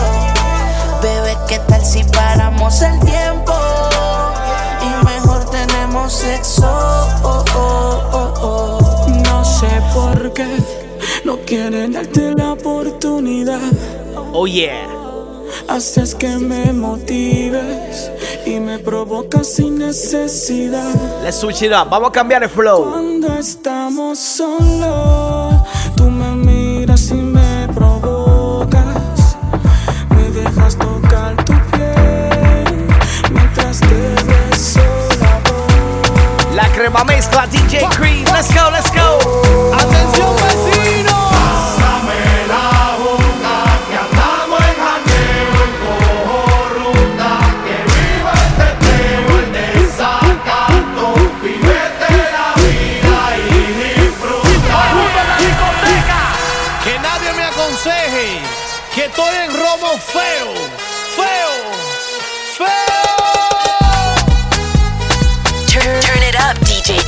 Bebé, 1.01 1.39
¿qué 1.49 1.61
tal 1.61 1.83
si 1.83 2.05
paramos 2.05 2.83
el 2.83 3.01
tiempo? 3.01 3.55
Y 6.07 6.09
mejor 6.09 6.13
tenemos 6.13 6.13
sexo. 6.13 7.45
No 9.25 9.45
sé 9.45 9.69
por 9.93 10.33
qué 10.33 10.47
no 11.25 11.39
quieren 11.39 11.93
darte 11.93 12.33
la 12.35 12.53
oportunidad. 12.53 13.73
Oh 14.33 14.47
yeah. 14.47 14.87
Haces 15.69 16.15
que 16.15 16.29
me 16.39 16.73
motives 16.73 18.11
y 18.45 18.61
me 18.61 18.79
provocas 18.79 19.49
sin 19.49 19.79
necesidad. 19.79 20.95
Let's 21.25 21.41
switch 21.41 21.63
it 21.63 21.73
up. 21.73 21.91
Vamos 21.91 22.11
a 22.11 22.13
cambiar 22.13 22.43
el 22.45 22.51
flow. 22.51 22.91
Cuando 22.91 23.35
estamos 23.35 24.19
solos, 24.19 25.55
tú 25.97 26.05
me 26.05 26.36
crema 36.77 37.05
mezcla 37.05 37.47
DJ 37.47 37.89
Cream. 37.97 38.25
Let's 38.35 38.53
go, 38.53 38.71
let's 38.71 38.91
go. 38.91 39.19
Atención. 39.73 40.76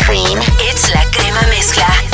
Cream. 0.09 0.41
It's 0.61 0.89
la 0.95 1.05
crema 1.11 1.43
mezcla. 1.51 2.08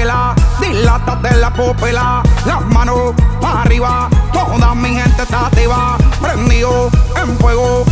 Vacila, 0.00 0.34
dilata 0.60 1.16
de 1.16 1.36
la 1.36 1.50
pupila, 1.50 2.22
las 2.46 2.64
manos 2.66 3.14
para 3.40 3.62
arriba, 3.62 4.08
toda 4.32 4.74
mi 4.74 4.94
gente 4.94 5.22
está 5.22 5.46
activa, 5.46 5.96
prendido 6.20 6.90
en 7.16 7.38
fuego, 7.38 7.84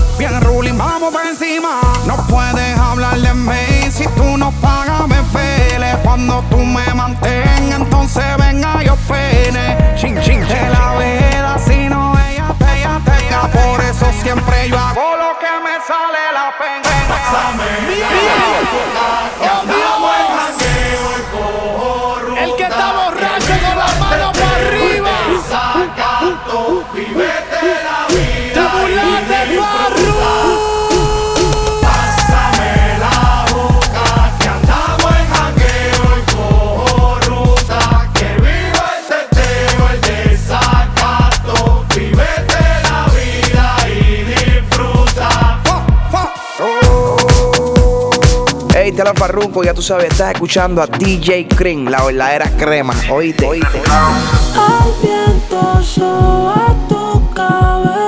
ya 49.64 49.74
tú 49.74 49.82
sabes, 49.82 50.10
estás 50.10 50.32
escuchando 50.34 50.82
a 50.82 50.86
DJ 50.86 51.48
Cream, 51.48 51.86
la 51.88 52.04
verdadera 52.04 52.50
crema. 52.56 52.94
Oíste, 53.10 53.46
oíste. 53.46 53.82
Al 53.88 54.92
viento 55.02 55.82
soba 55.82 56.74
tu 56.88 57.30
cabello. 57.34 58.07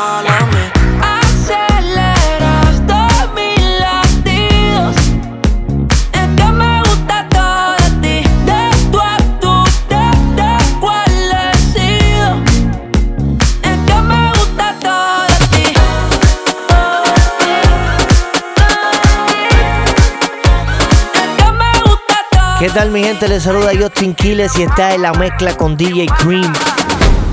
tal 22.73 22.91
mi 22.91 23.03
gente? 23.03 23.27
Les 23.27 23.43
saluda 23.43 23.71
Justin 23.77 24.13
Quiles 24.15 24.57
y 24.57 24.63
está 24.63 24.93
en 24.93 25.01
la 25.01 25.13
mezcla 25.13 25.55
con 25.57 25.75
DJ 25.75 26.05
Cream. 26.19 26.53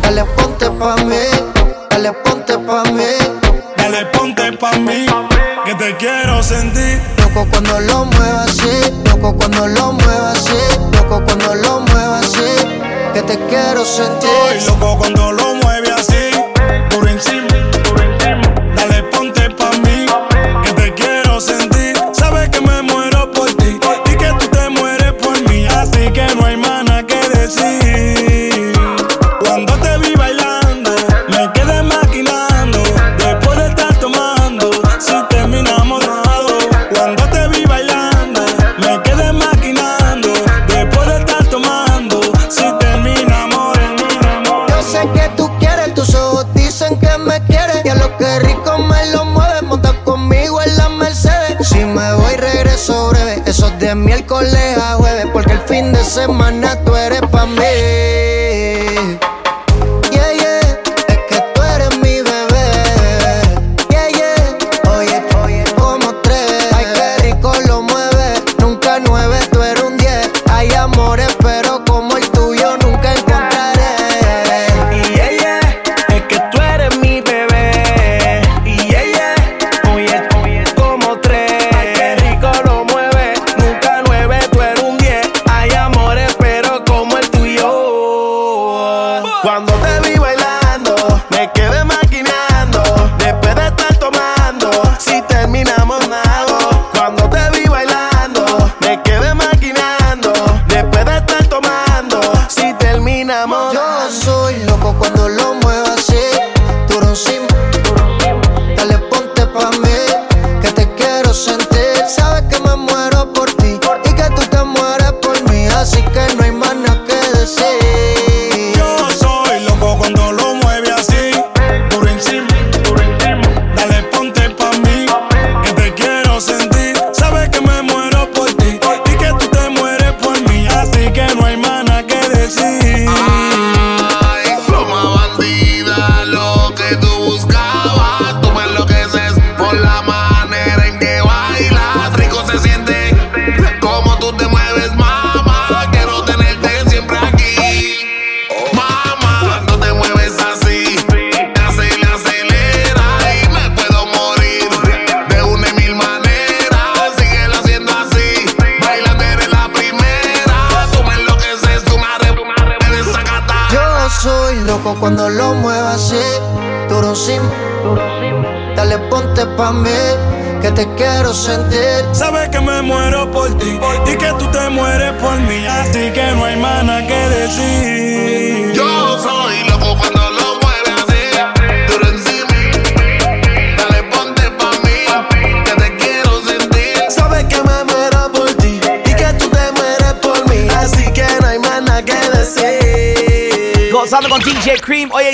Dale 0.02 0.24
ponte 0.24 0.70
pa' 0.70 0.96
mí, 0.96 1.16
dale 1.90 2.12
ponte 2.12 2.58
pa' 2.58 2.84
mí. 2.84 3.04
Dale 3.76 4.06
ponte 4.06 4.52
pa' 4.52 4.72
mí, 4.78 5.06
que 5.64 5.74
te 5.74 5.96
quiero 5.96 6.42
sentir. 6.42 7.00
Loco 7.18 7.46
cuando 7.50 7.80
lo 7.80 8.04
mueva 8.06 8.44
así, 8.44 9.02
loco 9.04 9.36
cuando 9.36 9.68
lo 9.68 9.92
mueva 9.92 10.32
así, 10.32 10.58
loco 10.92 11.22
cuando 11.24 11.54
lo 11.54 11.80
mueva 11.80 12.18
así, 12.20 12.50
que 13.14 13.22
te 13.22 13.38
quiero 13.46 13.84
sentir. 13.84 14.30
Estoy 14.56 14.74
loco 14.74 14.98
cuando 14.98 15.32
lo 15.32 15.54
mueve 15.56 15.92
así, 15.92 16.30
por 16.90 17.08
encima 17.08 17.47
semana. 56.08 56.67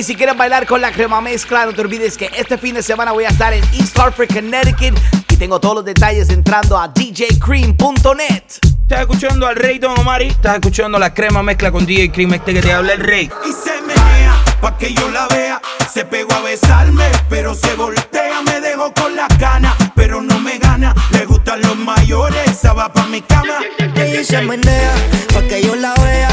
si 0.05 0.15
quieres 0.15 0.37
bailar 0.37 0.67
con 0.67 0.83
la 0.83 0.93
crema 0.93 1.21
mezcla, 1.23 1.65
no 1.65 1.73
te 1.73 1.81
olvides 1.81 2.19
que 2.19 2.31
este 2.37 2.59
fin 2.59 2.75
de 2.75 2.83
semana 2.83 3.13
voy 3.13 3.25
a 3.25 3.29
estar 3.29 3.55
en 3.55 3.65
East 3.73 3.99
Hartford, 3.99 4.29
Connecticut. 4.29 4.99
Y 5.31 5.37
tengo 5.37 5.59
todos 5.59 5.77
los 5.77 5.85
detalles 5.85 6.29
entrando 6.29 6.79
a 6.79 6.89
djcream.net. 6.89 8.43
Estás 8.83 9.01
escuchando 9.01 9.47
al 9.47 9.57
rey 9.57 9.79
Don 9.79 9.99
Omari. 9.99 10.27
Estás 10.27 10.57
escuchando 10.57 10.99
la 10.99 11.15
crema 11.15 11.43
mezcla 11.43 11.73
con 11.73 11.87
DJ 11.87 12.13
Cream, 12.13 12.35
este 12.35 12.53
que 12.53 12.61
te 12.61 12.73
habla 12.73 12.93
el 12.93 13.01
rey. 13.01 13.31
Y 13.49 13.53
se 13.53 13.81
menea 13.81 14.45
pa' 14.61 14.77
que 14.77 14.93
yo 14.93 15.09
la 15.11 15.27
vea. 15.29 15.63
Se 15.91 16.05
pegó 16.05 16.35
a 16.35 16.41
besarme, 16.43 17.05
pero 17.31 17.55
se 17.55 17.75
voltea. 17.75 18.43
Me 18.43 18.61
dejó 18.61 18.93
con 18.93 19.17
las 19.17 19.29
ganas, 19.39 19.75
pero 19.97 20.21
no 20.21 20.39
me 20.39 20.59
gana. 20.59 20.95
Le 21.13 21.25
gustan 21.25 21.63
los 21.63 21.77
mayores, 21.77 22.51
esa 22.51 22.75
va 22.75 22.93
pa' 22.93 23.07
mi 23.07 23.23
cama. 23.23 23.59
Y 23.97 24.23
se 24.23 24.43
menea 24.43 24.93
pa' 25.33 25.43
que 25.43 25.63
yo 25.63 25.75
la 25.77 25.95
vea 25.95 26.24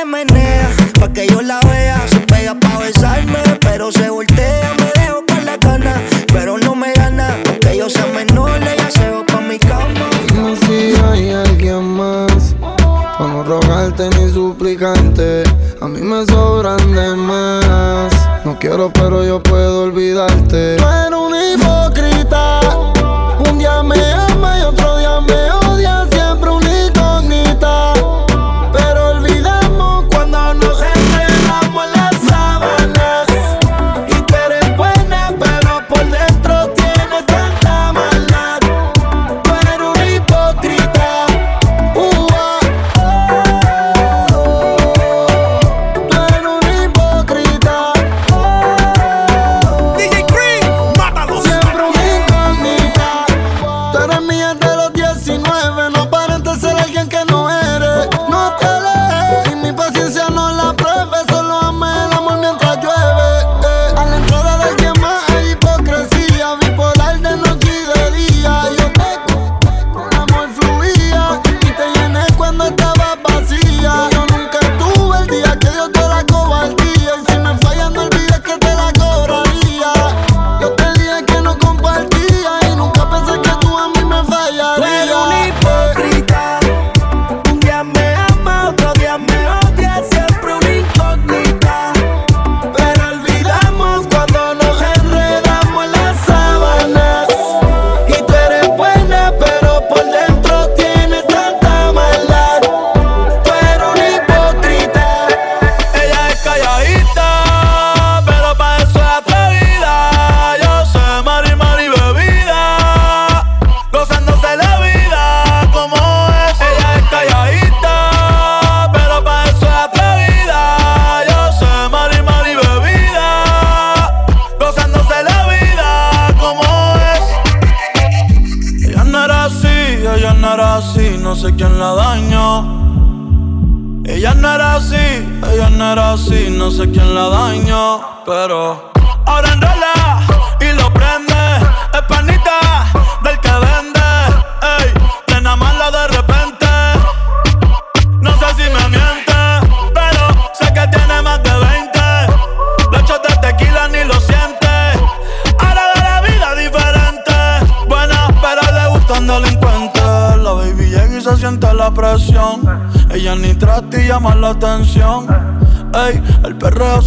se 0.00 0.29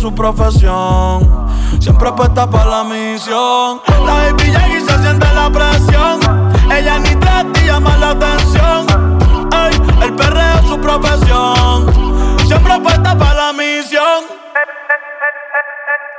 su 0.04 0.14
profesión. 0.14 1.48
Siempre 1.80 2.10
apuesta 2.10 2.50
para 2.50 2.66
la 2.66 2.84
misión. 2.84 3.82
La 4.06 4.28
y 4.28 4.82
se 4.82 5.02
siente 5.02 5.26
la 5.34 5.50
presión. 5.50 6.20
Ella 6.70 7.00
ni 7.00 7.16
trata 7.16 7.62
y 7.62 7.68
llama 7.68 7.96
la 7.96 8.10
atención. 8.10 8.86
Ey, 9.54 10.04
el 10.04 10.14
perreo 10.14 10.60
es 10.60 10.68
su 10.68 10.78
profesión. 10.82 12.38
Siempre 12.46 12.74
apuesta 12.74 13.18
para 13.18 13.34
la 13.34 13.54
misión. 13.54 14.26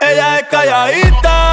Ella 0.00 0.38
es 0.38 0.48
calladita 0.48 1.43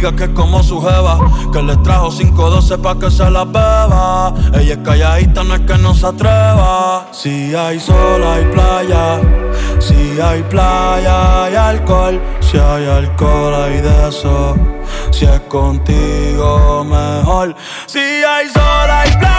amiga 0.00 0.16
que 0.16 0.24
es 0.24 0.30
como 0.30 0.62
su 0.62 0.80
jeva, 0.80 1.18
que 1.52 1.62
le 1.62 1.76
trajo 1.78 2.10
512 2.10 2.78
pa' 2.78 2.98
que 2.98 3.10
se 3.10 3.30
la 3.30 3.44
beba. 3.44 4.32
Ella 4.54 4.72
es 4.72 4.78
calladita, 4.78 5.44
no 5.44 5.54
es 5.54 5.60
que 5.60 5.76
no 5.76 5.94
se 5.94 6.06
atreva. 6.06 7.08
Si 7.12 7.54
hay 7.54 7.78
sol, 7.78 8.22
hay 8.24 8.44
playa. 8.46 9.20
Si 9.78 10.18
hay 10.20 10.42
playa, 10.44 11.44
hay 11.44 11.54
alcohol. 11.54 12.20
Si 12.40 12.56
hay 12.56 12.86
alcohol, 12.86 13.54
hay 13.54 13.80
de 13.80 14.08
eso. 14.08 14.56
Si 15.10 15.26
es 15.26 15.40
contigo, 15.48 16.84
mejor. 16.84 17.54
Si 17.86 17.98
hay 17.98 18.48
sol, 18.48 18.90
hay 18.90 19.10
playa. 19.10 19.29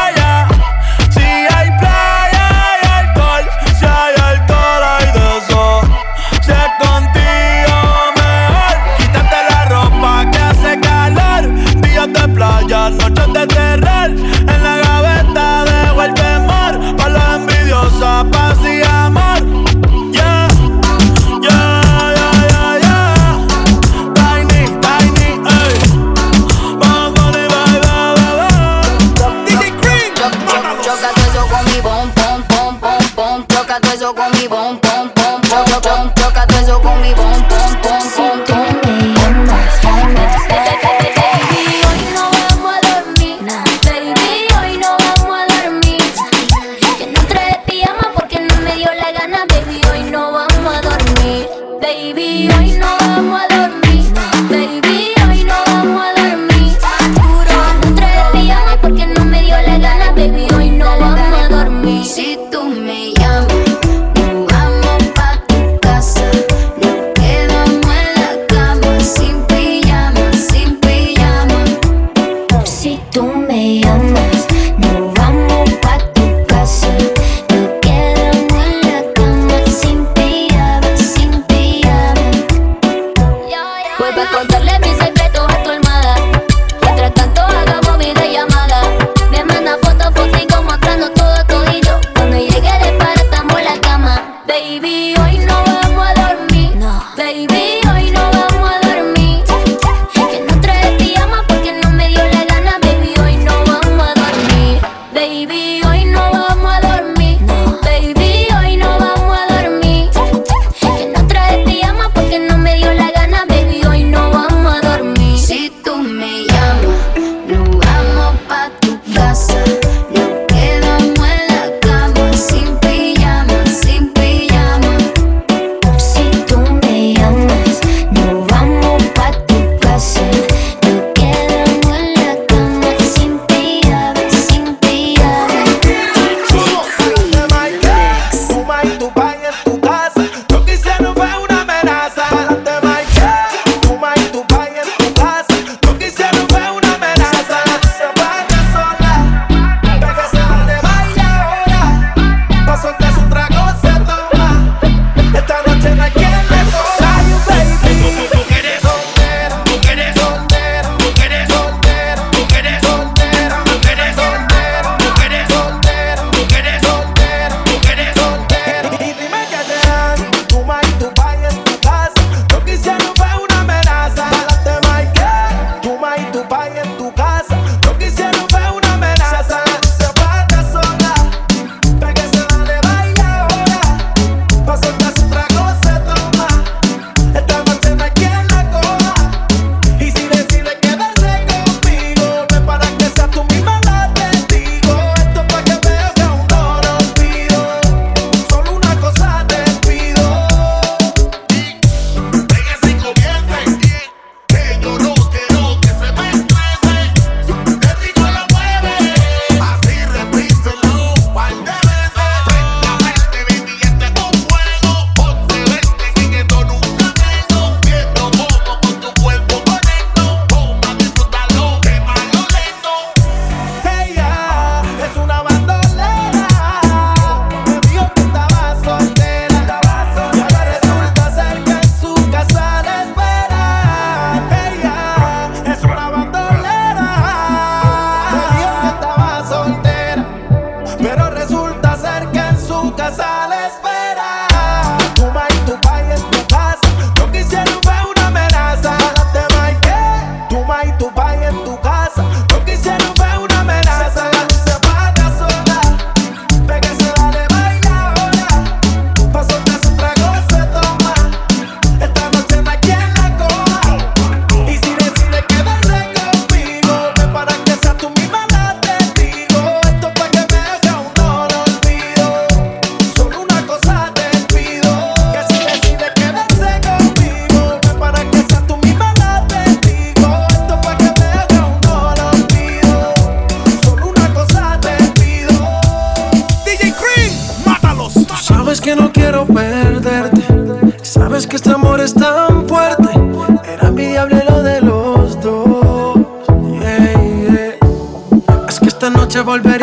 Volveré 299.44 299.81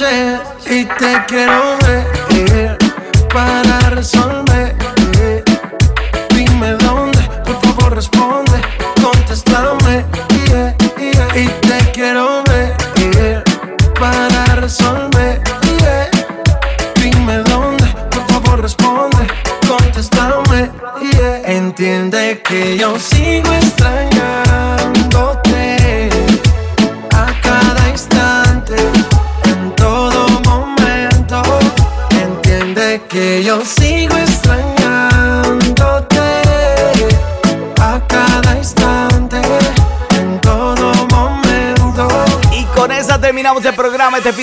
noches. 0.00 0.40
Y 0.70 0.84
te 0.84 1.24
quiero 1.26 1.81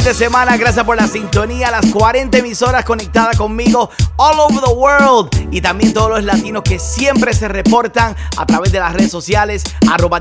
de 0.09 0.15
semana. 0.15 0.57
Gracias 0.57 0.83
por 0.85 0.97
la 0.97 1.07
sintonía, 1.07 1.69
las 1.69 1.85
40 1.85 2.39
emisoras 2.39 2.83
conectadas 2.83 3.37
conmigo 3.37 3.91
all 4.15 4.39
over 4.39 4.59
the 4.59 4.73
world. 4.73 5.29
Y 5.51 5.61
también 5.61 5.93
todos 5.93 6.09
los 6.09 6.23
latinos 6.23 6.63
que 6.63 6.79
siempre 6.79 7.31
se 7.31 7.47
reportan 7.47 8.15
a 8.35 8.45
través 8.47 8.71
de 8.71 8.79
las 8.79 8.91
redes 8.93 9.11
sociales, 9.11 9.63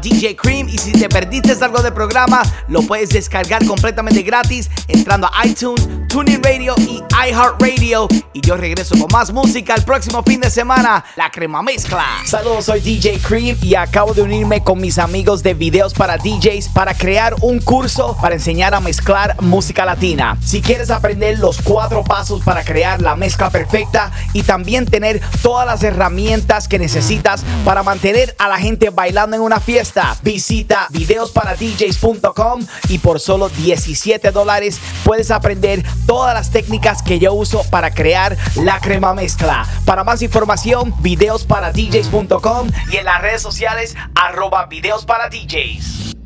DJ 0.03 0.37
Cream. 0.37 0.69
Y 0.69 0.77
si 0.77 0.93
te 0.93 1.09
perdiste 1.09 1.53
algo 1.65 1.81
del 1.81 1.95
programa, 1.95 2.43
lo 2.69 2.83
puedes 2.83 3.09
descargar 3.09 3.65
completamente 3.67 4.23
gratis 4.23 4.69
entrando 4.89 5.31
a 5.33 5.47
iTunes, 5.47 5.89
Tuning 6.19 6.43
Radio 6.43 6.75
y 6.79 7.01
iHeartRadio. 7.29 8.09
Y 8.33 8.41
yo 8.41 8.57
regreso 8.57 8.99
con 8.99 9.07
más 9.13 9.33
música 9.33 9.77
el 9.77 9.85
próximo 9.85 10.25
fin 10.25 10.41
de 10.41 10.51
semana, 10.51 11.05
la 11.15 11.31
crema 11.31 11.63
mezcla. 11.63 12.05
Saludos, 12.25 12.65
soy 12.65 12.81
DJ 12.81 13.21
Cream 13.21 13.57
y 13.63 13.77
acabo 13.77 14.15
de 14.15 14.23
unirme 14.23 14.65
con 14.65 14.81
mis 14.81 14.99
amigos 14.99 15.45
de 15.45 15.55
videos 15.55 15.95
para 15.95 16.17
DJs 16.17 16.71
para 16.71 16.95
crear 16.95 17.37
un 17.41 17.61
curso 17.61 18.17
para 18.21 18.35
enseñar 18.35 18.75
a 18.75 18.81
mezclar 18.81 19.41
música 19.43 19.85
latina. 19.85 20.37
Si 20.45 20.61
quieres 20.61 20.91
aprender 20.91 21.39
los 21.39 21.63
cuatro 21.63 22.03
pasos 22.03 22.43
para 22.43 22.65
crear 22.65 23.01
la 23.01 23.15
mezcla 23.15 23.51
perfecta 23.51 24.11
y 24.33 24.43
también 24.43 24.87
tener 24.87 25.21
todas 25.41 25.67
las 25.67 25.85
herramientas 25.85 26.67
que 26.67 26.81
necesitas 26.81 27.45
para 27.65 27.85
mantener 27.85 28.35
a 28.41 28.49
la 28.49 28.59
gente 28.59 28.91
bailando 28.91 29.37
en 29.37 29.43
una 29.43 29.61
fiesta, 29.61 30.17
visita 30.25 30.89
videosparadjs.com 30.91 32.67
y 32.89 32.99
por 32.99 33.21
solo 33.21 33.49
17 33.51 34.33
dólares 34.33 34.81
puedes 35.05 35.31
aprender 35.31 35.85
todas 36.09 36.35
las 36.35 36.51
técnicas 36.51 37.03
que 37.03 37.19
yo 37.19 37.35
uso 37.35 37.63
para 37.71 37.91
crear 37.91 38.37
la 38.57 38.81
crema 38.81 39.13
mezcla. 39.13 39.67
Para 39.85 40.05
más 40.05 40.23
información, 40.23 40.95
videosparadjs.com 41.01 42.69
y 42.91 42.97
en 42.97 43.05
las 43.05 43.21
redes 43.21 43.43
sociales 43.43 43.95
arroba 44.15 44.67
videos 44.67 45.05
para 45.05 45.29
DJs. 45.29 46.18